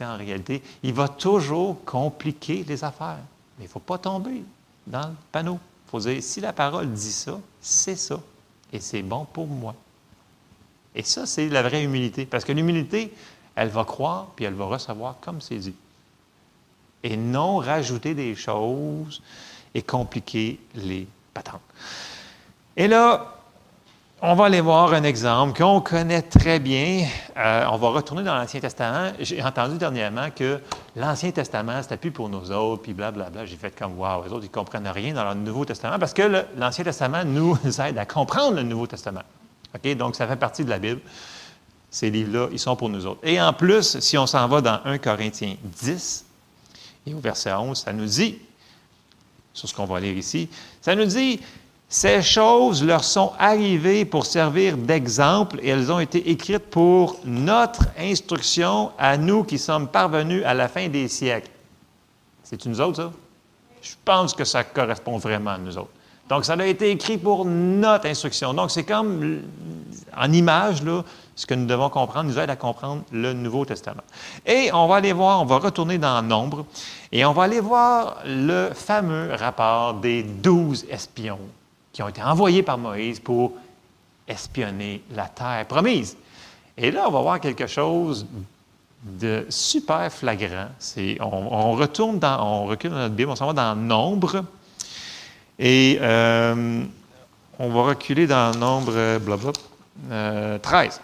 [0.00, 3.18] en réalité, il va toujours compliquer les affaires.
[3.58, 4.44] Mais il ne faut pas tomber
[4.86, 5.58] dans le panneau.
[5.86, 8.18] Il faut dire si la parole dit ça, c'est ça.
[8.72, 9.74] Et c'est bon pour moi.
[10.94, 12.26] Et ça, c'est la vraie humilité.
[12.26, 13.12] Parce que l'humilité,
[13.54, 15.74] elle va croire, puis elle va recevoir comme c'est dit.
[17.02, 19.22] Et non rajouter des choses
[19.74, 21.60] et compliquer les patentes.
[22.76, 23.42] Et là,
[24.24, 27.06] on va aller voir un exemple qu'on connaît très bien.
[27.36, 29.10] Euh, on va retourner dans l'Ancien Testament.
[29.18, 30.60] J'ai entendu dernièrement que
[30.94, 33.46] l'Ancien Testament, c'était plus pour nous autres, puis blablabla.
[33.46, 36.14] J'ai fait comme, wow, les autres, ils ne comprennent rien dans le Nouveau Testament, parce
[36.14, 39.22] que l'Ancien Testament nous aide à comprendre le Nouveau Testament.
[39.96, 41.00] Donc, ça fait partie de la Bible.
[41.90, 43.20] Ces livres-là, ils sont pour nous autres.
[43.22, 46.24] Et en plus, si on s'en va dans 1 Corinthiens 10,
[47.06, 48.38] et au verset 11, ça nous dit,
[49.52, 50.48] sur ce qu'on va lire ici,
[50.80, 51.40] ça nous dit,
[51.88, 57.82] ces choses leur sont arrivées pour servir d'exemple et elles ont été écrites pour notre
[57.98, 61.50] instruction à nous qui sommes parvenus à la fin des siècles.
[62.42, 63.12] C'est nous autres, ça?
[63.82, 65.90] Je pense que ça correspond vraiment à nous autres.
[66.28, 68.54] Donc, ça a été écrit pour notre instruction.
[68.54, 69.42] Donc, c'est comme
[70.16, 71.02] en image, là,
[71.34, 74.02] ce que nous devons comprendre, nous aide à comprendre le Nouveau Testament.
[74.46, 76.66] Et on va aller voir, on va retourner dans Nombre,
[77.10, 81.38] et on va aller voir le fameux rapport des douze espions
[81.92, 83.52] qui ont été envoyés par Moïse pour
[84.26, 86.16] espionner la terre promise.
[86.76, 88.26] Et là, on va voir quelque chose
[89.02, 90.68] de super flagrant.
[91.20, 94.44] On, on, retourne dans, on recule dans notre Bible, on s'en va dans Nombre,
[95.58, 96.82] et euh,
[97.58, 99.52] on va reculer dans Nombre, blablabla,
[100.10, 101.00] euh, 13.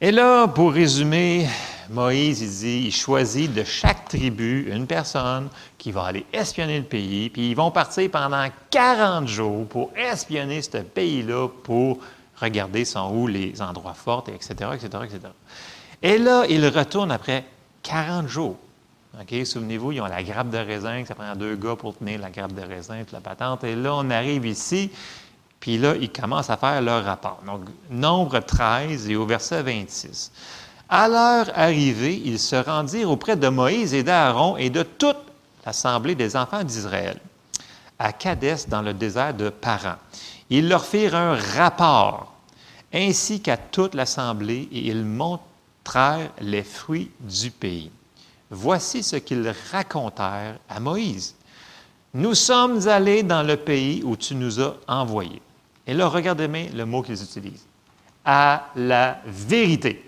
[0.00, 1.48] Et là, pour résumer,
[1.90, 6.84] Moïse, il dit, il choisit de chaque tribu une personne qui va aller espionner le
[6.84, 11.98] pays, puis ils vont partir pendant 40 jours pour espionner ce pays-là, pour
[12.40, 15.18] regarder sont où les endroits forts, etc., etc., etc.
[16.02, 17.44] Et là, ils retournent après
[17.82, 18.56] 40 jours.
[19.18, 19.46] OK?
[19.46, 22.52] Souvenez-vous, ils ont la grappe de raisin, ça prend deux gars pour tenir la grappe
[22.52, 23.64] de raisin, toute la patente.
[23.64, 24.90] Et là, on arrive ici,
[25.58, 27.40] puis là, ils commencent à faire leur rapport.
[27.44, 30.30] Donc, nombre 13 et au verset 26.
[30.88, 35.18] À leur arrivée, ils se rendirent auprès de Moïse et d'Aaron et de toute
[35.64, 37.20] l'assemblée des enfants d'Israël,
[37.98, 39.96] à Cadès, dans le désert de Paran.
[40.48, 42.32] Ils leur firent un rapport,
[42.92, 47.90] ainsi qu'à toute l'assemblée, et ils montrèrent les fruits du pays.
[48.50, 51.34] Voici ce qu'ils racontèrent à Moïse.
[52.14, 55.40] Nous sommes allés dans le pays où tu nous as envoyés.
[55.86, 57.66] Et là, regardez-moi le mot qu'ils utilisent.
[58.24, 60.04] À la vérité.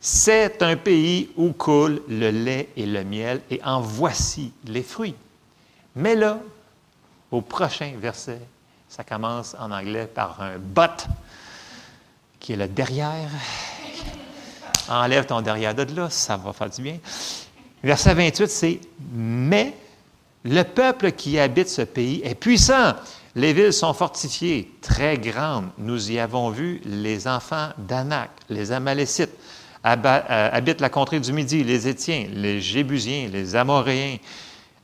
[0.00, 5.14] C'est un pays où coule le lait et le miel, et en voici les fruits.
[5.94, 6.40] Mais là,
[7.30, 8.40] au prochain verset,
[8.88, 11.06] ça commence en anglais par un but,
[12.40, 13.30] qui est le derrière.
[14.92, 16.98] Enlève ton derrière de là, ça va faire du bien.
[17.82, 18.80] Verset 28, c'est
[19.12, 19.74] Mais
[20.44, 22.94] le peuple qui habite ce pays est puissant.
[23.34, 25.68] Les villes sont fortifiées, très grandes.
[25.78, 29.32] Nous y avons vu les enfants d'Anak, les Amalécites,
[29.86, 34.18] euh, habitent la contrée du Midi, les Étiens, les Jébusiens, les Amoréens,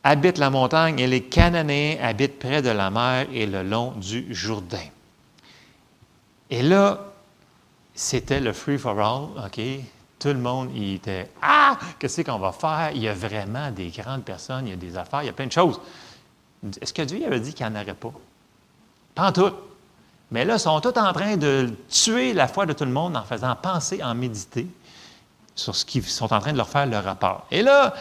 [0.03, 4.27] habitent la montagne et les Cananéens habitent près de la mer et le long du
[4.35, 4.87] Jourdain.
[6.51, 7.13] Et là,
[7.95, 9.61] c'était le free for all, OK?
[10.19, 12.91] Tout le monde, était Ah, qu'est-ce qu'on va faire?
[12.95, 15.33] Il y a vraiment des grandes personnes, il y a des affaires, il y a
[15.33, 15.81] plein de choses.
[16.81, 18.13] Est-ce que Dieu avait dit qu'il n'y en aurait pas?
[19.15, 19.53] Pas en tout.
[20.31, 23.17] Mais là, ils sont tous en train de tuer la foi de tout le monde
[23.17, 24.67] en faisant penser, en méditer
[25.55, 27.47] sur ce qu'ils sont en train de leur faire le rapport.
[27.51, 27.95] Et là,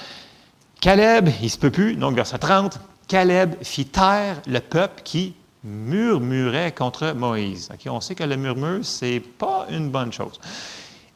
[0.82, 5.36] Caleb, il ne se peut plus, donc verset 30, Caleb fit taire le peuple qui
[5.63, 7.69] murmurait contre Moïse.
[7.88, 10.39] on sait que le murmure, ce n'est pas une bonne chose.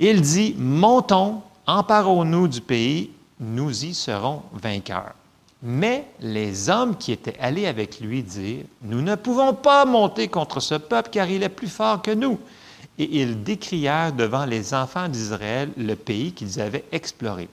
[0.04, 5.14] Il dit, montons, emparons-nous du pays, nous y serons vainqueurs.
[5.62, 10.60] Mais les hommes qui étaient allés avec lui dirent, nous ne pouvons pas monter contre
[10.60, 12.40] ce peuple car il est plus fort que nous.
[12.98, 17.48] Et ils décrièrent devant les enfants d'Israël le pays qu'ils avaient exploré.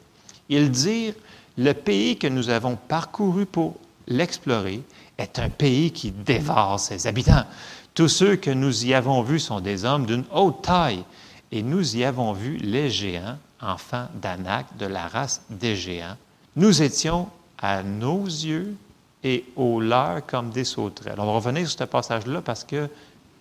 [0.48, 1.14] Ils dirent,
[1.58, 3.74] le pays que nous avons parcouru pour
[4.06, 4.80] l'explorer
[5.18, 7.44] est un pays qui dévore ses habitants.
[7.92, 11.04] Tous ceux que nous y avons vus sont des hommes d'une haute taille,
[11.52, 16.16] et nous y avons vu les géants, enfants d'Anak, de la race des géants.
[16.56, 18.76] Nous étions à nos yeux
[19.24, 21.18] et aux leurs comme des sauterelles.
[21.18, 22.88] On va revenir sur ce passage-là parce que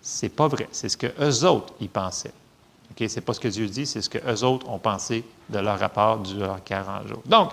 [0.02, 0.68] c'est pas vrai.
[0.72, 2.32] C'est ce que eux autres y pensaient.
[2.98, 5.58] Ce n'est pas ce que Dieu dit, c'est ce que eux autres ont pensé de
[5.58, 7.22] leur rapport durant 40 jours.
[7.26, 7.52] Donc,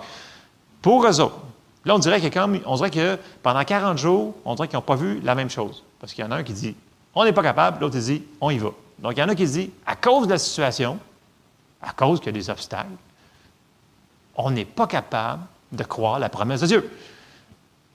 [0.82, 1.38] pour eux autres,
[1.84, 4.96] là, on dirait que, on dirait que pendant 40 jours, on dirait qu'ils n'ont pas
[4.96, 5.84] vu la même chose.
[6.00, 6.74] Parce qu'il y en a un qui dit
[7.14, 8.70] on n'est pas capable, l'autre dit on y va.
[8.98, 10.98] Donc, il y en a qui disent à cause de la situation,
[11.82, 12.88] à cause qu'il y a des obstacles,
[14.36, 16.90] on n'est pas capable de croire la promesse de Dieu.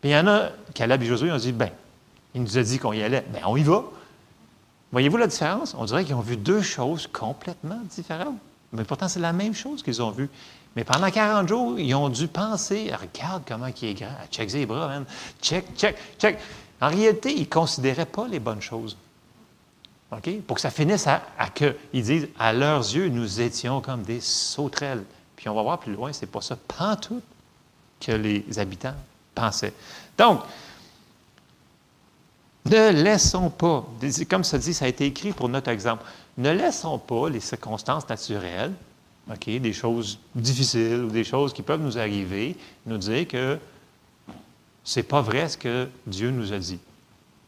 [0.01, 1.69] Puis il y en a, Caleb et Josué ont dit ben,
[2.33, 3.83] il nous a dit qu'on y allait, bien, on y va.
[4.91, 5.75] Voyez-vous la différence?
[5.77, 8.37] On dirait qu'ils ont vu deux choses complètement différentes.
[8.73, 10.29] Mais pourtant, c'est la même chose qu'ils ont vue.
[10.75, 14.67] Mais pendant 40 jours, ils ont dû penser, regarde comment il est grand, check ses
[15.41, 16.39] check, check, check.
[16.79, 18.97] En réalité, ils ne considéraient pas les bonnes choses.
[20.45, 21.21] Pour que ça finisse à,
[21.55, 25.03] que, ils disent, à leurs yeux, nous étions comme des sauterelles.
[25.37, 26.57] Puis on va voir plus loin, c'est pas ça,
[27.01, 27.21] tout
[27.99, 28.95] que les habitants
[29.33, 29.73] pensaient.
[30.17, 30.41] Donc,
[32.65, 33.87] ne laissons pas,
[34.29, 36.03] comme ça dit, ça a été écrit pour notre exemple,
[36.37, 38.73] ne laissons pas les circonstances naturelles,
[39.29, 43.57] OK, des choses difficiles ou des choses qui peuvent nous arriver, nous dire que
[44.83, 46.79] c'est pas vrai ce que Dieu nous a dit.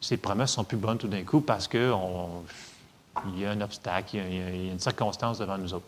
[0.03, 4.35] Ces promesses sont plus bonnes tout d'un coup parce qu'il y a un obstacle, il
[4.35, 5.85] y a, une circonstance devant nous autres.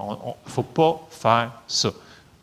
[0.00, 1.90] Il ne faut pas faire ça.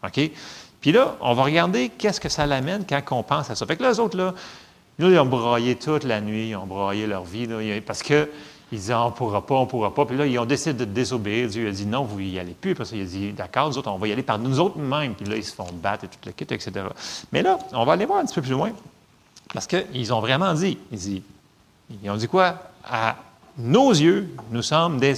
[0.06, 0.32] OK?
[0.80, 3.66] Puis là, on va regarder qu'est-ce que ça l'amène quand on pense à ça.
[3.66, 4.36] Fait que les autres, là,
[5.00, 7.48] ils ont braillé toute la nuit, ils ont braillé leur vie,
[7.82, 8.28] parce qu'ils
[8.72, 10.06] disaient on ne pourra pas, on ne pourra pas.
[10.06, 11.50] Puis là, ils ont décidé de désobéir.
[11.50, 12.76] Dieu a dit non, vous n'y allez plus.
[12.76, 15.16] Parce qu'il a dit d'accord, nous autres, on va y aller par nous autres mêmes.
[15.16, 16.72] Puis là, ils se font battre et tout le kit, etc.
[17.32, 18.72] Mais là, on va aller voir un petit peu plus loin.
[19.54, 21.22] Parce qu'ils ont vraiment dit, ils,
[22.04, 22.56] ils ont dit quoi?
[22.84, 23.16] À
[23.58, 25.16] nos yeux, nous sommes des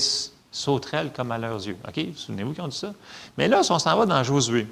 [0.51, 1.77] sauterelles comme à leurs yeux.
[1.87, 2.05] OK?
[2.15, 2.93] Souvenez-vous qu'ils ont dit ça?
[3.37, 4.67] Mais là, si on s'en va dans Josué,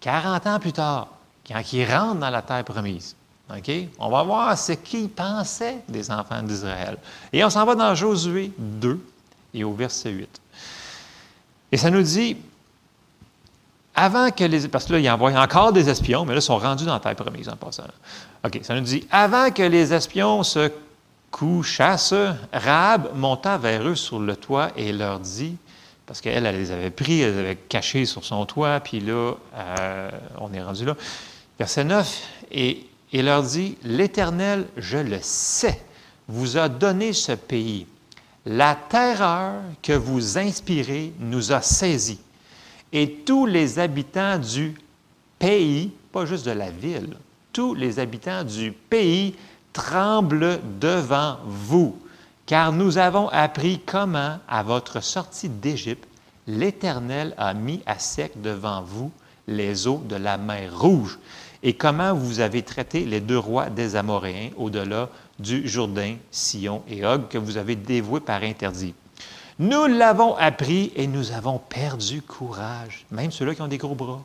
[0.00, 1.08] 40 ans plus tard,
[1.46, 3.14] quand ils rentrent dans la terre promise,
[3.50, 3.70] OK?
[3.98, 6.98] On va voir ce qu'ils pensaient des enfants d'Israël.
[7.32, 9.00] Et on s'en va dans Josué 2
[9.54, 10.40] et au verset 8.
[11.72, 12.36] Et ça nous dit,
[13.96, 14.68] avant que les.
[14.68, 17.00] Parce que là, il envoie encore des espions, mais là, ils sont rendus dans la
[17.00, 17.84] terre promise en passant.
[18.44, 20.70] OK, ça nous dit, avant que les espions se
[21.30, 22.14] couchassent,
[22.52, 25.56] Rahab monta vers eux sur le toit et leur dit,
[26.06, 29.32] parce qu'elle, elle les avait pris, elle les avait cachés sur son toit, puis là,
[29.54, 30.94] euh, on est rendu là.
[31.58, 35.80] Verset 9, et et leur dit, L'Éternel, je le sais,
[36.28, 37.86] vous a donné ce pays.
[38.44, 42.20] La terreur que vous inspirez nous a saisis.
[42.92, 44.74] Et tous les habitants du
[45.38, 47.16] pays, pas juste de la ville,
[47.52, 49.34] tous les habitants du pays
[49.72, 51.98] tremblent devant vous,
[52.46, 56.08] car nous avons appris comment, à votre sortie d'Égypte,
[56.46, 59.10] l'Éternel a mis à sec devant vous
[59.48, 61.18] les eaux de la mer Rouge
[61.62, 67.04] et comment vous avez traité les deux rois des Amoréens au-delà du Jourdain, Sion et
[67.04, 68.94] Og, que vous avez dévoués par interdit.
[69.58, 74.20] Nous l'avons appris et nous avons perdu courage, même ceux-là qui ont des gros bras.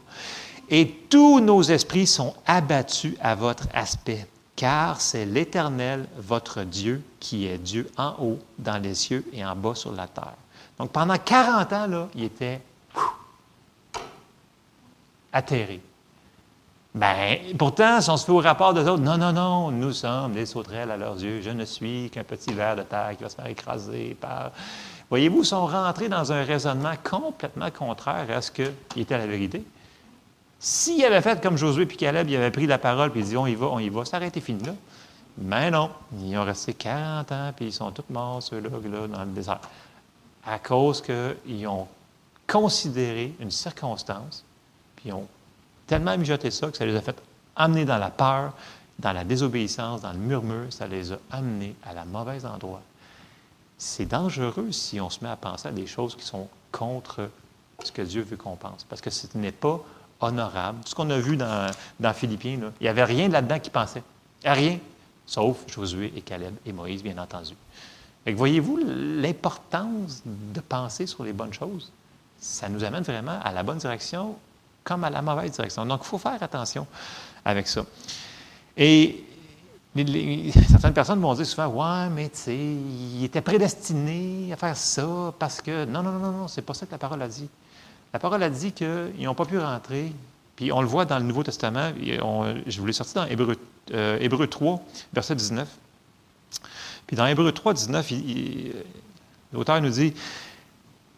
[0.70, 7.46] Et tous nos esprits sont abattus à votre aspect, car c'est l'Éternel, votre Dieu, qui
[7.46, 10.36] est Dieu en haut, dans les cieux et en bas sur la terre.
[10.78, 12.62] Donc pendant 40 ans, là, il était
[15.32, 15.82] atterré.
[16.94, 20.34] Ben, pourtant, si on se fait au rapport des autres, non, non, non, nous sommes
[20.34, 21.42] des sauterelles à leurs yeux.
[21.42, 24.52] Je ne suis qu'un petit ver de terre qui va se faire écraser par.
[25.12, 28.64] Voyez-vous, ils sont rentrés dans un raisonnement complètement contraire à ce qui
[28.96, 29.62] était la vérité.
[30.58, 33.36] S'ils avaient fait comme Josué et Caleb, ils avaient pris la parole et ils dit
[33.36, 34.74] on y va, on y va, ça aurait été fini là.
[35.38, 35.90] Mais non,
[36.22, 39.60] ils ont resté 40 ans puis ils sont tous morts, ceux-là, là, dans le désert.
[40.46, 41.88] À cause qu'ils ont
[42.48, 44.46] considéré une circonstance,
[44.96, 45.28] puis ils ont
[45.88, 47.22] tellement mijoté ça que ça les a fait
[47.58, 48.54] amener dans la peur,
[48.98, 52.82] dans la désobéissance, dans le murmure, ça les a amenés à la mauvaise endroit.
[53.84, 57.32] C'est dangereux si on se met à penser à des choses qui sont contre
[57.84, 59.84] ce que Dieu veut qu'on pense, parce que ce n'est pas
[60.20, 60.82] honorable.
[60.84, 64.04] Tout ce qu'on a vu dans, dans Philippiens, il n'y avait rien là-dedans qui pensait.
[64.46, 64.78] Rien,
[65.26, 67.56] sauf Josué et Caleb et Moïse, bien entendu.
[68.28, 71.92] Voyez-vous l'importance de penser sur les bonnes choses?
[72.40, 74.36] Ça nous amène vraiment à la bonne direction
[74.84, 75.88] comme à la mauvaise direction.
[75.88, 76.86] Donc, il faut faire attention
[77.44, 77.84] avec ça.
[78.78, 79.26] Et
[79.96, 85.34] certaines personnes vont dire souvent Ouais, mais tu sais, il était prédestiné à faire ça
[85.38, 85.86] parce que.
[85.86, 87.50] Non, non, non, non, c'est pas ça que la parole a dit.
[88.14, 90.14] La parole a dit qu'ils n'ont pas pu rentrer.
[90.56, 91.92] Puis on le voit dans le Nouveau Testament.
[91.98, 93.58] je vous l'ai sorti dans Hébreu,
[93.94, 94.82] euh, 3,
[95.14, 95.68] verset 19.
[97.08, 98.14] Puis dans Hébreu 3, 19,
[99.54, 100.14] L'auteur nous dit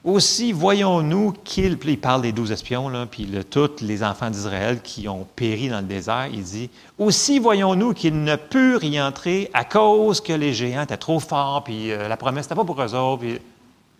[0.03, 5.07] aussi, voyons-nous qu'il, il parle des douze espions, puis de tous les enfants d'Israël qui
[5.07, 9.63] ont péri dans le désert, il dit, aussi voyons-nous qu'ils ne purent y entrer à
[9.63, 12.95] cause que les géants étaient trop forts, puis euh, la promesse n'était pas pour eux
[12.95, 13.39] autres, puis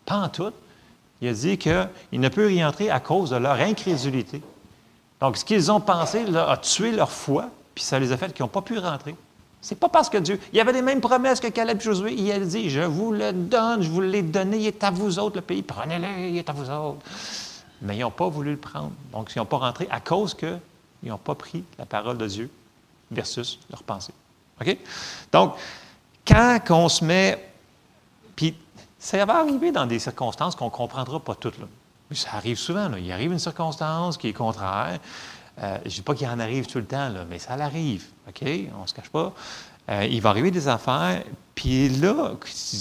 [0.06, 0.52] pas en tout.
[1.22, 4.42] Il a dit qu'ils ne purent y entrer à cause de leur incrédulité.
[5.22, 8.44] Donc, ce qu'ils ont pensé a tué leur foi, puis ça les a fait qu'ils
[8.44, 9.16] n'ont pas pu rentrer.
[9.64, 10.40] C'est pas parce que Dieu.
[10.52, 12.14] Il y avait les mêmes promesses que Caleb Josué.
[12.14, 15.18] Il a dit Je vous le donne, je vous l'ai donné, il est à vous
[15.20, 15.64] autres le pays.
[15.64, 17.00] Prenez-le, il est à vous autres.
[17.82, 18.92] Mais ils n'ont pas voulu le prendre.
[19.14, 20.60] Donc, ils n'ont pas rentré à cause qu'ils
[21.06, 22.52] n'ont pas pris la parole de Dieu
[23.10, 24.14] versus leur pensée.
[24.62, 24.78] OK?
[25.32, 25.56] Donc,
[26.28, 27.50] quand on se met.
[28.36, 28.56] Puis,
[29.00, 31.58] ça va arriver dans des circonstances qu'on ne comprendra pas toutes.
[31.58, 31.68] Là.
[32.12, 32.90] Ça arrive souvent.
[32.90, 33.00] Là.
[33.00, 35.00] Il arrive une circonstance qui est contraire.
[35.60, 38.06] Euh, je ne dis pas qu'il en arrive tout le temps, mais ça l'arrive.
[38.28, 38.44] OK?
[38.78, 39.34] On ne se cache pas.
[39.90, 41.24] Euh, il va arriver des affaires,
[41.56, 42.32] puis là,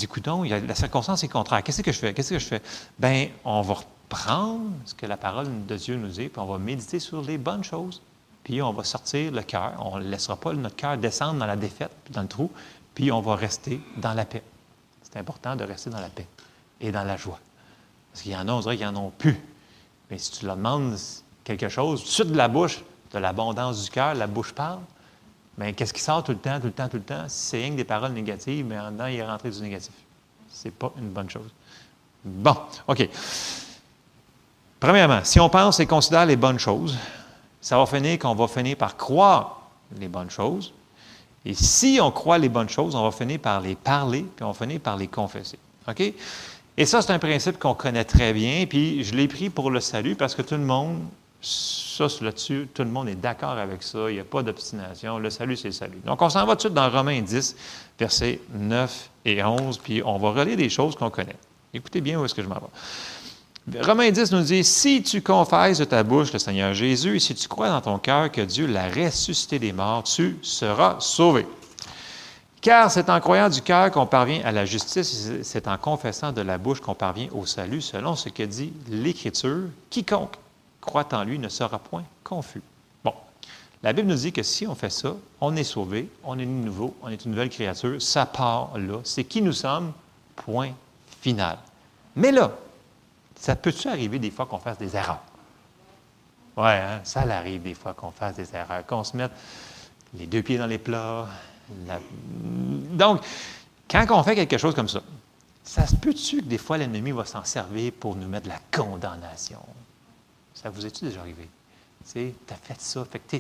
[0.03, 1.63] écoutons, la circonstance est contraire.
[1.63, 2.15] Qu'est-ce que je fais?
[2.15, 2.63] Qu'est-ce que je fais?
[2.99, 6.59] Bien, on va reprendre ce que la parole de Dieu nous dit, puis on va
[6.59, 8.01] méditer sur les bonnes choses,
[8.45, 9.73] puis on va sortir le cœur.
[9.81, 12.53] On ne laissera pas notre cœur descendre dans la défaite, dans le trou,
[12.95, 14.45] puis on va rester dans la paix.
[15.03, 16.29] C'est important de rester dans la paix
[16.81, 17.41] et dans la joie.
[18.13, 19.41] Parce qu'il y en a, on dirait qu'ils n'en ont plus.
[20.09, 20.97] Mais si tu leur demandes
[21.45, 24.81] quelque chose, tout de suite de la bouche, de l'abondance du cœur, la bouche parle.
[25.59, 27.25] Mais qu'est-ce qui sort tout le temps, tout le temps, tout le temps?
[27.29, 29.93] C'est rien que des paroles négatives, mais en dedans, il est rentré du négatif.
[30.51, 31.51] Ce n'est pas une bonne chose.
[32.25, 33.09] Bon, OK.
[34.81, 36.97] Premièrement, si on pense et considère les bonnes choses,
[37.61, 39.61] ça va finir qu'on va finir par croire
[39.99, 40.73] les bonnes choses.
[41.45, 44.53] Et si on croit les bonnes choses, on va finir par les parler, puis on
[44.53, 45.59] va finir par les confesser.
[45.89, 46.01] OK?
[46.77, 49.81] Et ça, c'est un principe qu'on connaît très bien, puis je l'ai pris pour le
[49.81, 51.01] salut parce que tout le monde
[51.43, 54.09] ça, là-dessus, tout le monde est d'accord avec ça.
[54.09, 55.19] Il n'y a pas d'obstination.
[55.19, 56.01] Le salut, c'est le salut.
[56.07, 57.57] Donc, on s'en va tout de suite dans Romains 10,
[57.99, 61.37] versets 9 et 11, puis on va relire des choses qu'on connaît.
[61.75, 63.81] Écoutez bien où est-ce que je m'en vais.
[63.81, 67.35] Romains 10 nous dit Si tu confesses de ta bouche le Seigneur Jésus et si
[67.35, 71.47] tu crois dans ton cœur que Dieu l'a ressuscité des morts, tu seras sauvé.
[72.61, 76.43] Car c'est en croyant du cœur qu'on parvient à la justice, c'est en confessant de
[76.43, 79.65] la bouche qu'on parvient au salut, selon ce que dit l'Écriture.
[79.91, 80.37] Quiconque
[80.83, 82.61] croit en lui ne sera point confus.
[83.03, 83.15] Bon,
[83.83, 86.95] la Bible nous dit que si on fait ça, on est sauvé, on est nouveau,
[87.01, 88.99] on est une nouvelle créature, ça part là.
[89.05, 89.93] C'est qui nous sommes,
[90.37, 90.73] point
[91.23, 91.57] final.
[92.15, 92.53] Mais là,
[93.41, 95.23] ça peut-tu arriver des fois qu'on fasse des erreurs?
[96.57, 99.33] Oui, hein, ça arrive des fois qu'on fasse des erreurs, qu'on se mette
[100.15, 101.27] les deux pieds dans les plats.
[102.91, 103.23] Donc,
[103.89, 105.01] quand on fait quelque chose comme ça,
[105.65, 109.61] ça se peut-tu que des fois l'ennemi va s'en servir pour nous mettre la condamnation?
[110.63, 111.49] Ça vous est-tu déjà arrivé?
[112.13, 113.37] Tu as fait ça, fait que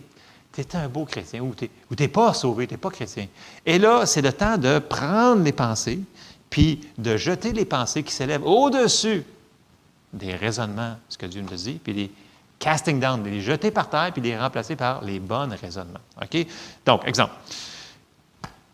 [0.52, 3.26] tu es, un beau chrétien ou tu n'es pas sauvé, tu n'es pas chrétien.
[3.64, 6.00] Et là, c'est le temps de prendre les pensées,
[6.50, 9.24] puis de jeter les pensées qui s'élèvent au-dessus
[10.12, 12.11] des raisonnements, ce que Dieu nous dit, puis les
[12.58, 16.00] casting down, les jeter par terre, puis les remplacer par les bons raisonnements.
[16.20, 16.46] OK?
[16.87, 17.35] Donc, exemple.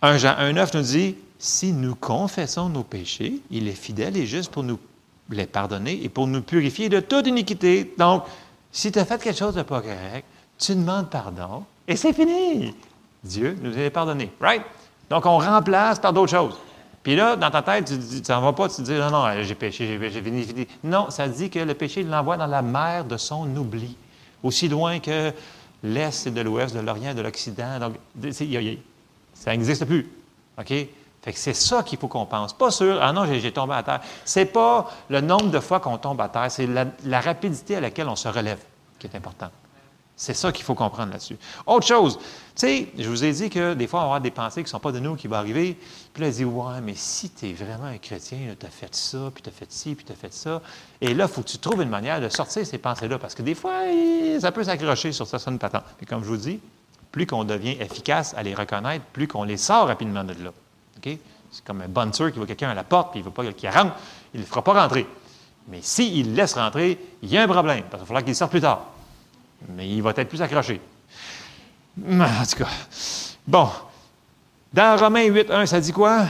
[0.03, 4.53] 1 Jean 1,9 nous dit Si nous confessons nos péchés, il est fidèle et juste
[4.53, 4.79] pour nous
[5.31, 7.95] les pardonner et pour nous purifier de toute iniquité.
[7.99, 8.25] Donc,
[8.73, 10.25] si tu as fait quelque chose de pas correct,
[10.59, 12.75] tu demandes pardon et c'est fini.
[13.23, 14.31] Dieu nous a pardonné.
[14.41, 14.63] Right?
[15.11, 16.59] Donc, on remplace par d'autres choses.
[17.03, 19.55] Puis là, dans ta tête, tu n'en vas pas, tu te dis, non, non, j'ai
[19.55, 20.67] péché, j'ai fini, fini.
[20.85, 23.97] Non, ça dit que le péché, l'envoie dans la mer de son oubli,
[24.43, 25.33] aussi loin que
[25.83, 27.79] l'Est et de l'Ouest, de l'Orient de l'Occident.
[27.79, 27.95] Donc,
[29.33, 30.09] ça n'existe plus.
[30.59, 30.75] OK?
[31.35, 32.53] C'est ça qu'il faut qu'on pense.
[32.53, 34.01] Pas sur Ah non, j'ai tombé à terre.
[34.25, 38.09] C'est pas le nombre de fois qu'on tombe à terre, c'est la, rapidité à laquelle
[38.09, 38.61] on se relève
[38.99, 39.53] qui est importante.
[40.17, 41.37] C'est ça qu'il faut comprendre là-dessus.
[41.65, 42.23] Autre chose, tu
[42.57, 44.71] sais, je vous ai dit que des fois, on va avoir des pensées qui ne
[44.71, 45.79] sont pas de nous qui vont arriver.
[46.13, 48.93] Puis là, il dit Ouais, mais si tu es vraiment un chrétien, tu as fait
[48.95, 50.61] ça, puis tu as fait ci, puis tu as fait ça.
[51.01, 53.43] Et là, il faut que tu trouves une manière de sortir ces pensées-là, parce que
[53.43, 53.83] des fois,
[54.41, 55.85] ça peut s'accrocher sur ça, ça une patente.
[56.03, 56.59] Et comme je vous dis,
[57.13, 60.51] plus qu'on devient efficace à les reconnaître, plus qu'on les sort rapidement de là.
[61.03, 63.45] C'est comme un bonsoir qui voit quelqu'un à la porte et il ne veut pas
[63.53, 63.97] qu'il rentre,
[64.35, 65.07] il ne le fera pas rentrer.
[65.69, 68.35] Mais s'il le laisse rentrer, il y a un problème, parce qu'il va falloir qu'il
[68.35, 68.87] sorte plus tard.
[69.71, 70.81] Mais il va être plus accroché.
[72.07, 72.69] En tout cas.
[73.47, 73.69] Bon.
[74.73, 76.27] Dans Romains 8, 1, ça dit quoi?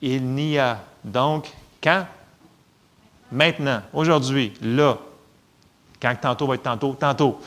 [0.00, 1.50] Il n'y a donc
[1.82, 2.06] quand?
[3.32, 4.98] Maintenant, aujourd'hui, là.
[6.00, 7.40] Quand tantôt va être tantôt, tantôt.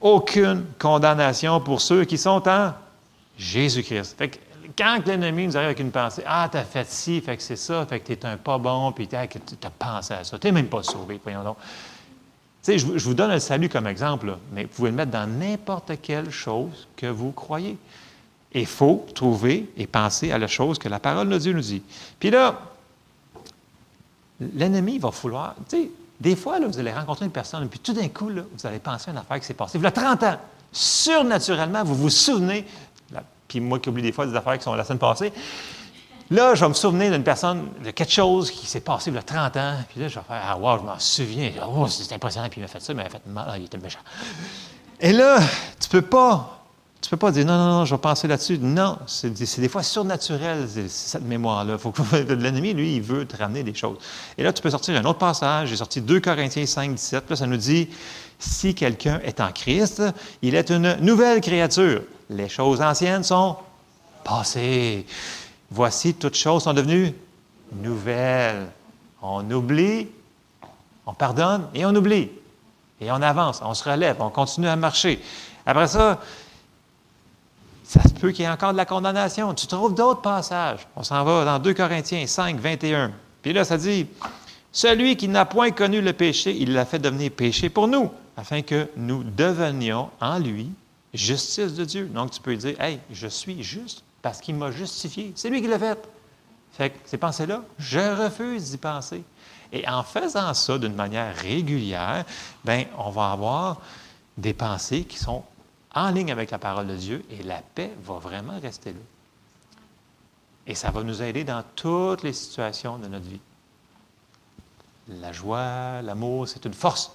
[0.00, 2.74] Aucune condamnation pour ceux qui sont en
[3.36, 4.16] Jésus-Christ
[4.76, 7.86] quand l'ennemi nous arrive avec une pensée, ah, t'as fait ci, fait que c'est ça,
[7.86, 9.26] fait que t'es un pas bon, puis t'as
[9.78, 11.56] pensé à ça, t'es même pas sauvé, voyons donc.
[12.60, 15.92] Sais, je, vous donne le salut comme exemple, mais vous pouvez le mettre dans n'importe
[16.02, 17.78] quelle chose que vous croyez.
[18.52, 21.82] Il faut trouver et penser à la chose que la parole de Dieu nous dit.
[22.18, 22.60] Puis là,
[24.40, 25.54] l'ennemi va vouloir.
[25.68, 25.90] Tu sais,
[26.20, 28.80] des fois, là, vous allez rencontrer une personne, puis tout d'un coup, là, vous allez
[28.80, 29.78] penser à une affaire qui s'est passée.
[29.78, 30.36] Vous avez 30 ans,
[30.72, 32.66] surnaturellement, vous vous souvenez,
[33.48, 35.32] puis moi qui oublie des fois des affaires qui sont la semaine passée,
[36.30, 39.18] Là, je vais me souvenir d'une personne, de quelque chose qui s'est passé il y
[39.18, 39.74] a 30 ans.
[39.88, 41.50] Puis là, je vais faire Ah, wow, je m'en souviens.
[41.66, 42.48] Oh, c'est impressionnant.
[42.50, 43.54] Puis il m'a fait ça, il m'a fait mal.
[43.56, 44.00] Il était méchant.
[45.00, 45.38] Et là,
[45.80, 46.54] tu peux pas.
[47.00, 48.58] Tu peux pas dire non, non, non, je vais penser là-dessus.
[48.58, 51.78] Non, c'est des fois surnaturel, cette mémoire-là.
[52.12, 53.98] L'ennemi, lui, il veut te ramener des choses.
[54.36, 55.68] Et là, tu peux sortir un autre passage.
[55.68, 57.30] J'ai sorti 2 Corinthiens 5, 17.
[57.30, 57.88] Là, ça nous dit
[58.38, 60.02] si quelqu'un est en Christ,
[60.42, 62.02] il est une nouvelle créature.
[62.30, 63.56] Les choses anciennes sont
[64.24, 65.06] passées.
[65.70, 67.14] Voici, toutes choses sont devenues
[67.72, 68.68] nouvelles.
[69.22, 70.08] On oublie,
[71.06, 72.30] on pardonne et on oublie.
[73.00, 75.22] Et on avance, on se relève, on continue à marcher.
[75.64, 76.20] Après ça,
[77.84, 79.54] ça se peut qu'il y ait encore de la condamnation.
[79.54, 80.86] Tu trouves d'autres passages.
[80.96, 83.12] On s'en va dans 2 Corinthiens 5, 21.
[83.40, 84.06] Puis là, ça dit,
[84.72, 88.62] celui qui n'a point connu le péché, il l'a fait devenir péché pour nous, afin
[88.62, 90.70] que nous devenions en lui
[91.14, 92.06] justice de Dieu.
[92.06, 95.32] Donc, tu peux dire, hey, je suis juste parce qu'il m'a justifié.
[95.36, 95.98] C'est lui qui l'a fait.
[96.72, 99.24] Fait que ces pensées-là, je refuse d'y penser.
[99.72, 102.24] Et en faisant ça d'une manière régulière,
[102.64, 103.80] bien, on va avoir
[104.36, 105.44] des pensées qui sont
[105.94, 108.98] en ligne avec la parole de Dieu et la paix va vraiment rester là.
[110.66, 113.40] Et ça va nous aider dans toutes les situations de notre vie.
[115.08, 117.10] La joie, l'amour, c'est une force.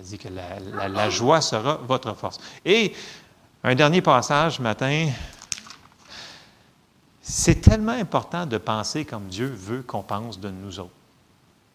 [0.00, 2.38] Dit que la, joie sera votre force.
[2.64, 2.94] Et
[3.62, 5.08] un dernier passage matin,
[7.20, 10.90] c'est tellement important de penser comme Dieu veut qu'on pense de nous autres.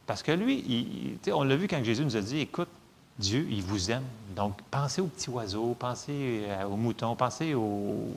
[0.07, 2.69] Parce que lui, on l'a vu quand Jésus nous a dit, écoute,
[3.19, 4.03] Dieu, il vous aime.
[4.35, 8.13] Donc, pensez aux petits oiseaux, pensez euh, aux moutons, pensez aux,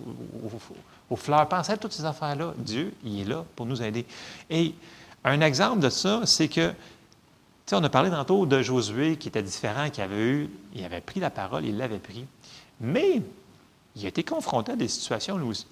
[1.17, 2.53] fleurs, pensez à toutes ces affaires-là.
[2.59, 4.05] Dieu, il est là pour nous aider.
[4.51, 4.75] Et
[5.25, 6.73] un exemple de ça, c'est que,
[7.77, 11.21] on a parlé tantôt de Josué qui était différent, qui avait eu, il avait pris
[11.21, 12.27] la parole, il l'avait pris.
[12.81, 13.23] Mais
[13.97, 15.67] il a été confronté à des situations, lui aussi.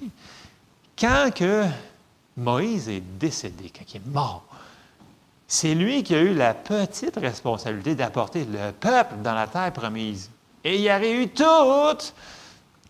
[0.98, 1.30] Quand
[2.36, 4.44] Moïse est décédé, quand il est mort,
[5.46, 10.30] c'est lui qui a eu la petite responsabilité d'apporter le peuple dans la terre promise.
[10.62, 12.14] Et il aurait eu toutes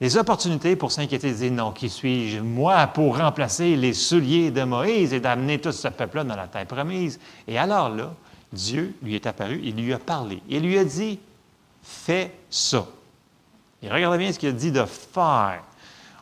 [0.00, 4.64] les opportunités pour s'inquiéter, de dire non, qui suis-je, moi, pour remplacer les souliers de
[4.64, 7.20] Moïse et d'amener tout ce peuple-là dans la terre promise.
[7.46, 8.12] Et alors là,
[8.52, 11.18] Dieu lui est apparu, il lui a parlé, il lui a dit,
[11.82, 12.86] fais ça.
[13.82, 15.62] Et regardez bien ce qu'il a dit de faire.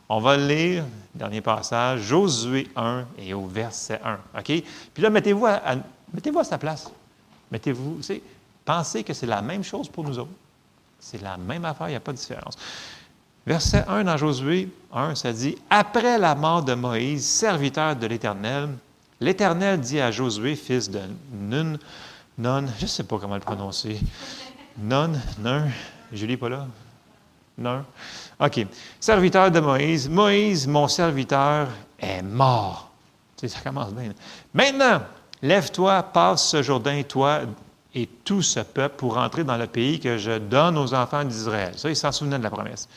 [0.09, 4.19] On va lire, dernier passage, Josué 1 et au verset 1.
[4.39, 4.63] OK?
[4.93, 6.89] Puis là, mettez-vous à, sa place.
[7.51, 7.99] Mettez-vous,
[8.63, 10.31] pensez que c'est la même chose pour nous autres.
[10.99, 12.57] C'est la même affaire, il n'y a pas de différence.
[13.45, 18.69] Verset 1 dans Josué 1, ça dit Après la mort de Moïse, serviteur de l'Éternel,
[19.21, 20.99] l'Éternel dit à Josué, fils de
[21.33, 21.77] Nun,
[22.37, 23.99] Non, je ne sais pas comment le prononcer.
[24.77, 25.63] Non, non,
[26.11, 26.67] Julie pas là?
[27.57, 27.83] Non.
[28.39, 28.67] OK.
[28.99, 30.07] Serviteur de Moïse.
[30.07, 31.67] Moïse, mon serviteur,
[31.99, 32.91] est mort.
[33.35, 34.13] Ça commence bien.
[34.53, 35.01] Maintenant,
[35.41, 37.41] lève-toi, passe ce Jourdain, toi
[37.95, 41.73] et tout ce peuple, pour entrer dans le pays que je donne aux enfants d'Israël.
[41.77, 42.87] Ça, ils s'en souvenaient de la promesse.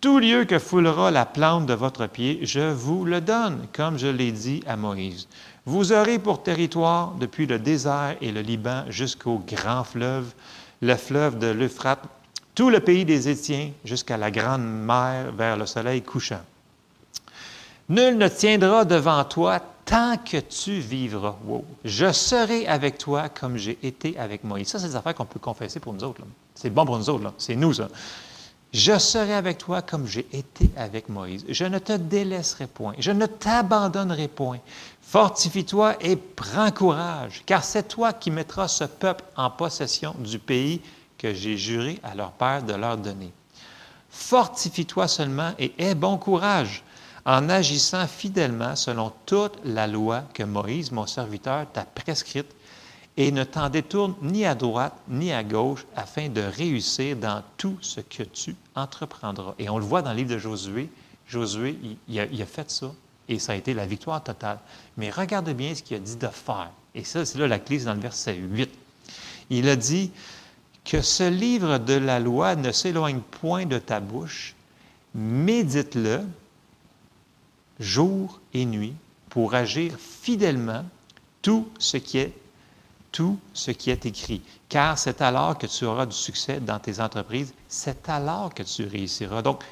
[0.00, 4.06] Tout lieu que foulera la plante de votre pied, je vous le donne, comme je
[4.06, 5.26] l'ai dit à Moïse.
[5.64, 10.32] Vous aurez pour territoire, depuis le désert et le Liban jusqu'au grand fleuve,
[10.82, 12.02] le fleuve de l'Euphrate,
[12.54, 16.42] tout le pays des Étiens jusqu'à la grande mer vers le soleil couchant.
[17.88, 21.36] Nul ne tiendra devant toi tant que tu vivras.
[21.84, 24.68] Je serai avec toi comme j'ai été avec Moïse.
[24.68, 26.22] Ça, c'est des affaires qu'on peut confesser pour nous autres.
[26.54, 27.32] C'est bon pour nous autres.
[27.38, 27.88] C'est nous, ça.
[28.72, 31.44] Je serai avec toi comme j'ai été avec Moïse.
[31.48, 32.94] Je ne te délaisserai point.
[32.98, 34.58] Je ne t'abandonnerai point.
[35.02, 40.80] Fortifie-toi et prends courage, car c'est toi qui mettras ce peuple en possession du pays
[41.16, 43.32] que j'ai juré à leur père de leur donner.
[44.10, 46.82] Fortifie-toi seulement et aie bon courage
[47.24, 52.55] en agissant fidèlement selon toute la loi que Moïse, mon serviteur, t'a prescrite,
[53.16, 57.78] et ne t'en détourne ni à droite ni à gauche afin de réussir dans tout
[57.80, 59.54] ce que tu entreprendras.
[59.58, 60.90] Et on le voit dans le livre de Josué.
[61.26, 62.92] Josué, il, a, a, fait ça
[63.28, 64.58] et ça a été la victoire totale.
[64.96, 66.70] Mais regarde bien ce qu'il a dit de faire.
[66.94, 68.70] Et ça, c'est là la clé, dans le verset 8.
[69.50, 70.10] Il a dit,
[70.86, 74.54] que ce livre de la loi ne s'éloigne point de ta bouche,
[75.14, 76.20] médite-le
[77.80, 78.94] jour et nuit
[79.28, 80.84] pour agir fidèlement
[81.42, 82.32] tout ce qui est
[83.16, 84.42] tout ce qui est écrit.
[84.68, 88.84] Car c'est alors que tu auras du succès dans tes entreprises, c'est alors que tu
[88.84, 89.40] réussiras.
[89.40, 89.64] Donc,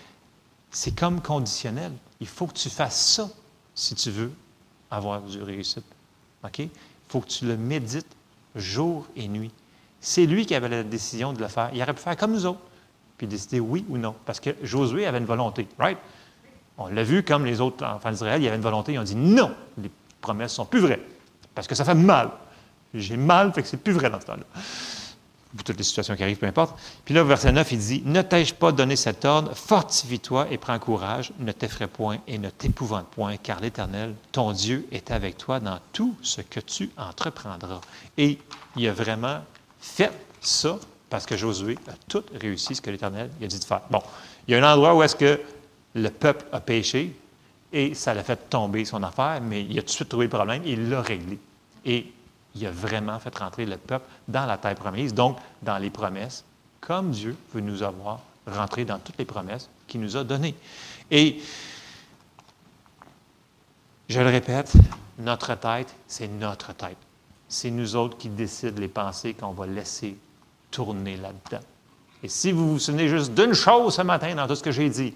[0.71, 1.93] c'est comme conditionnel.
[2.21, 3.29] Il faut que tu fasses ça
[3.75, 4.33] si tu veux
[4.91, 5.85] avoir du réussite.
[6.43, 6.61] OK?
[6.61, 6.71] Il
[7.07, 8.07] faut que tu le médites
[8.55, 9.51] jour et nuit.
[10.01, 11.69] C'est lui qui avait la décision de le faire.
[11.75, 12.61] Il aurait pu faire comme nous autres,
[13.19, 14.15] puis décider oui ou non.
[14.25, 15.99] Parce que Josué avait une volonté, right?
[16.79, 19.05] On l'a vu comme les autres enfants d'Israël, il y avait une volonté, ils ont
[19.05, 19.91] dit non, les
[20.23, 21.01] promesses sont plus vraies.
[21.55, 22.31] Parce que ça fait mal.
[22.95, 24.45] J'ai mal, fait que c'est plus vrai dans ce temps-là.
[25.55, 26.77] Pour toutes les situations qui arrivent, peu importe.
[27.05, 29.55] Puis là, verset 9, il dit Ne t'ai-je pas donné cet ordre?
[29.55, 34.87] Fortifie-toi et prends courage, ne t'effraie point et ne t'épouvante point, car l'Éternel, ton Dieu,
[34.91, 37.81] est avec toi dans tout ce que tu entreprendras.
[38.19, 38.39] Et
[38.77, 39.41] il a vraiment
[39.79, 40.79] fait ça
[41.09, 43.83] parce que Josué a tout réussi ce que l'Éternel a dit de faire.
[43.91, 44.03] Bon,
[44.49, 45.41] il y a un endroit où est-ce que
[45.95, 47.15] le peuple a péché
[47.73, 50.31] et ça l'a fait tomber son affaire, mais il a tout de suite trouvé le
[50.31, 51.39] problème et il l'a réglé.
[51.85, 52.13] Et
[52.55, 56.45] il a vraiment fait rentrer le peuple dans la terre promise, donc dans les promesses,
[56.81, 60.55] comme Dieu veut nous avoir rentré dans toutes les promesses qu'il nous a données.
[61.11, 61.41] Et
[64.09, 64.73] je le répète,
[65.19, 66.97] notre tête, c'est notre tête.
[67.49, 70.17] C'est nous autres qui décident les pensées qu'on va laisser
[70.71, 71.65] tourner là-dedans.
[72.23, 74.89] Et si vous vous souvenez juste d'une chose ce matin dans tout ce que j'ai
[74.89, 75.15] dit,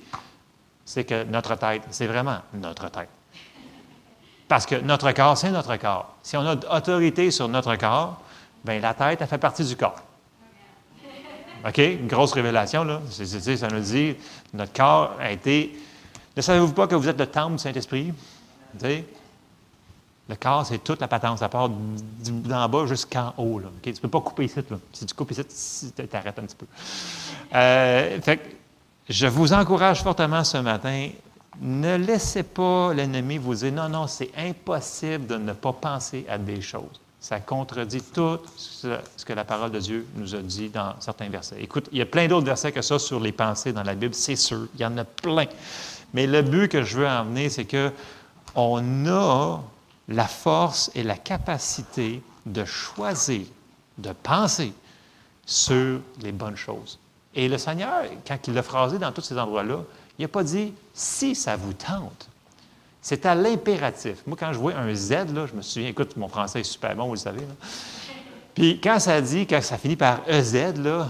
[0.84, 3.08] c'est que notre tête, c'est vraiment notre tête.
[4.48, 6.16] Parce que notre corps, c'est notre corps.
[6.22, 8.20] Si on a autorité sur notre corps,
[8.64, 10.02] bien, la tête, elle fait partie du corps.
[11.66, 11.78] OK?
[11.78, 13.00] Une grosse révélation, là.
[13.10, 14.16] ça nous dit,
[14.54, 15.78] notre corps a été.
[16.36, 18.12] Ne savez-vous pas que vous êtes le temple du Saint-Esprit?
[18.82, 21.38] Le corps, c'est toute la patente.
[21.38, 23.58] Ça part d'en bas jusqu'en haut.
[23.58, 23.68] Là.
[23.82, 24.56] Tu ne peux pas couper ici.
[24.70, 24.76] Là.
[24.92, 26.66] Si tu coupes ici, tu t'arrêtes un petit peu.
[27.54, 28.58] Euh, fait
[29.08, 31.08] je vous encourage fortement ce matin
[31.60, 36.38] ne laissez pas l'ennemi vous dire non, non, c'est impossible de ne pas penser à
[36.38, 37.00] des choses.
[37.20, 41.60] Ça contredit tout ce que la parole de Dieu nous a dit dans certains versets.
[41.60, 44.14] Écoute, il y a plein d'autres versets que ça sur les pensées dans la Bible,
[44.14, 44.68] c'est sûr.
[44.74, 45.46] Il y en a plein.
[46.14, 47.90] Mais le but que je veux emmener, c'est que
[48.54, 49.60] on a
[50.08, 53.46] la force et la capacité de choisir,
[53.98, 54.72] de penser
[55.44, 56.98] sur les bonnes choses.
[57.34, 59.80] Et le Seigneur, quand il l'a phrasé dans tous ces endroits-là,
[60.18, 62.28] il n'a pas dit si ça vous tente.
[63.00, 64.16] C'est à l'impératif.
[64.26, 66.94] Moi, quand je vois un Z, là, je me souviens, écoute, mon français est super
[66.96, 67.42] bon, vous le savez.
[68.54, 71.08] Puis quand ça dit, quand ça finit par EZ, là,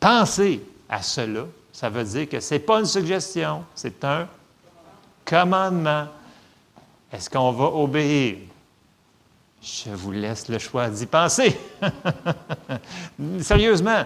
[0.00, 4.26] pensez à cela, ça veut dire que ce n'est pas une suggestion, c'est un
[5.26, 6.06] commandement.
[7.12, 8.38] Est-ce qu'on va obéir?
[9.60, 11.58] Je vous laisse le choix d'y penser.
[13.40, 14.04] Sérieusement,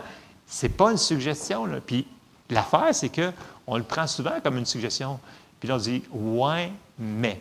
[0.49, 1.67] ce n'est pas une suggestion.
[1.67, 1.79] Là.
[1.85, 2.07] Puis
[2.49, 3.31] l'affaire, c'est que
[3.71, 5.21] on le prend souvent comme une suggestion.
[5.61, 7.41] Puis là, on dit ouais, mais.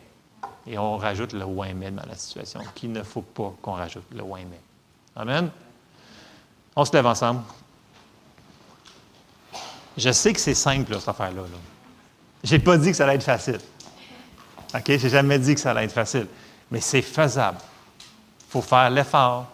[0.67, 4.05] Et on rajoute le ouais, mais dans la situation, qu'il ne faut pas qu'on rajoute
[4.15, 4.59] le ouais, mais.
[5.15, 5.49] Amen.
[6.75, 7.41] On se lève ensemble.
[9.97, 11.41] Je sais que c'est simple, cette affaire-là.
[12.43, 13.59] Je n'ai pas dit que ça allait être facile.
[14.75, 14.83] OK?
[14.85, 16.27] Je n'ai jamais dit que ça allait être facile.
[16.69, 17.57] Mais c'est faisable.
[18.47, 19.47] Il faut faire l'effort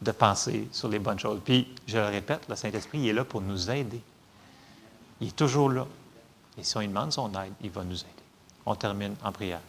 [0.00, 1.40] de penser sur les bonnes choses.
[1.44, 4.00] Puis, je le répète, le Saint-Esprit, est là pour nous aider.
[5.20, 5.86] Il est toujours là.
[6.58, 8.08] Et si on lui demande son aide, il va nous aider.
[8.66, 9.60] On termine en prière.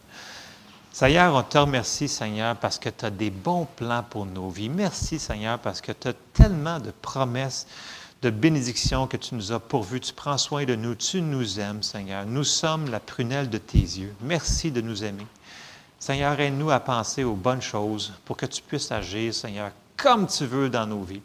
[0.92, 4.70] Seigneur, on te remercie, Seigneur, parce que tu as des bons plans pour nos vies.
[4.70, 7.68] Merci, Seigneur, parce que tu as tellement de promesses,
[8.22, 10.00] de bénédictions que tu nous as pourvues.
[10.00, 10.96] Tu prends soin de nous.
[10.96, 12.26] Tu nous aimes, Seigneur.
[12.26, 14.16] Nous sommes la prunelle de tes yeux.
[14.22, 15.28] Merci de nous aimer.
[16.00, 20.46] Seigneur, aide-nous à penser aux bonnes choses pour que tu puisses agir, Seigneur, comme tu
[20.46, 21.22] veux dans nos vies.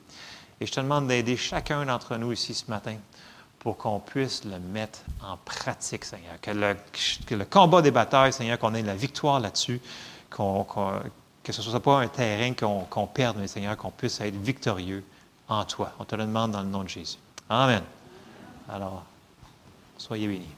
[0.60, 2.96] Et je te demande d'aider chacun d'entre nous ici ce matin
[3.60, 6.40] pour qu'on puisse le mettre en pratique, Seigneur.
[6.40, 9.80] Que le, combat des batailles, Seigneur, qu'on ait la victoire là-dessus,
[10.30, 15.04] que ce ne soit pas un terrain qu'on perde, mais Seigneur, qu'on puisse être victorieux
[15.48, 15.92] en toi.
[15.98, 17.18] On te le demande dans le nom de Jésus.
[17.48, 17.82] Amen.
[18.68, 19.04] Alors,
[19.98, 20.48] soyez bénis.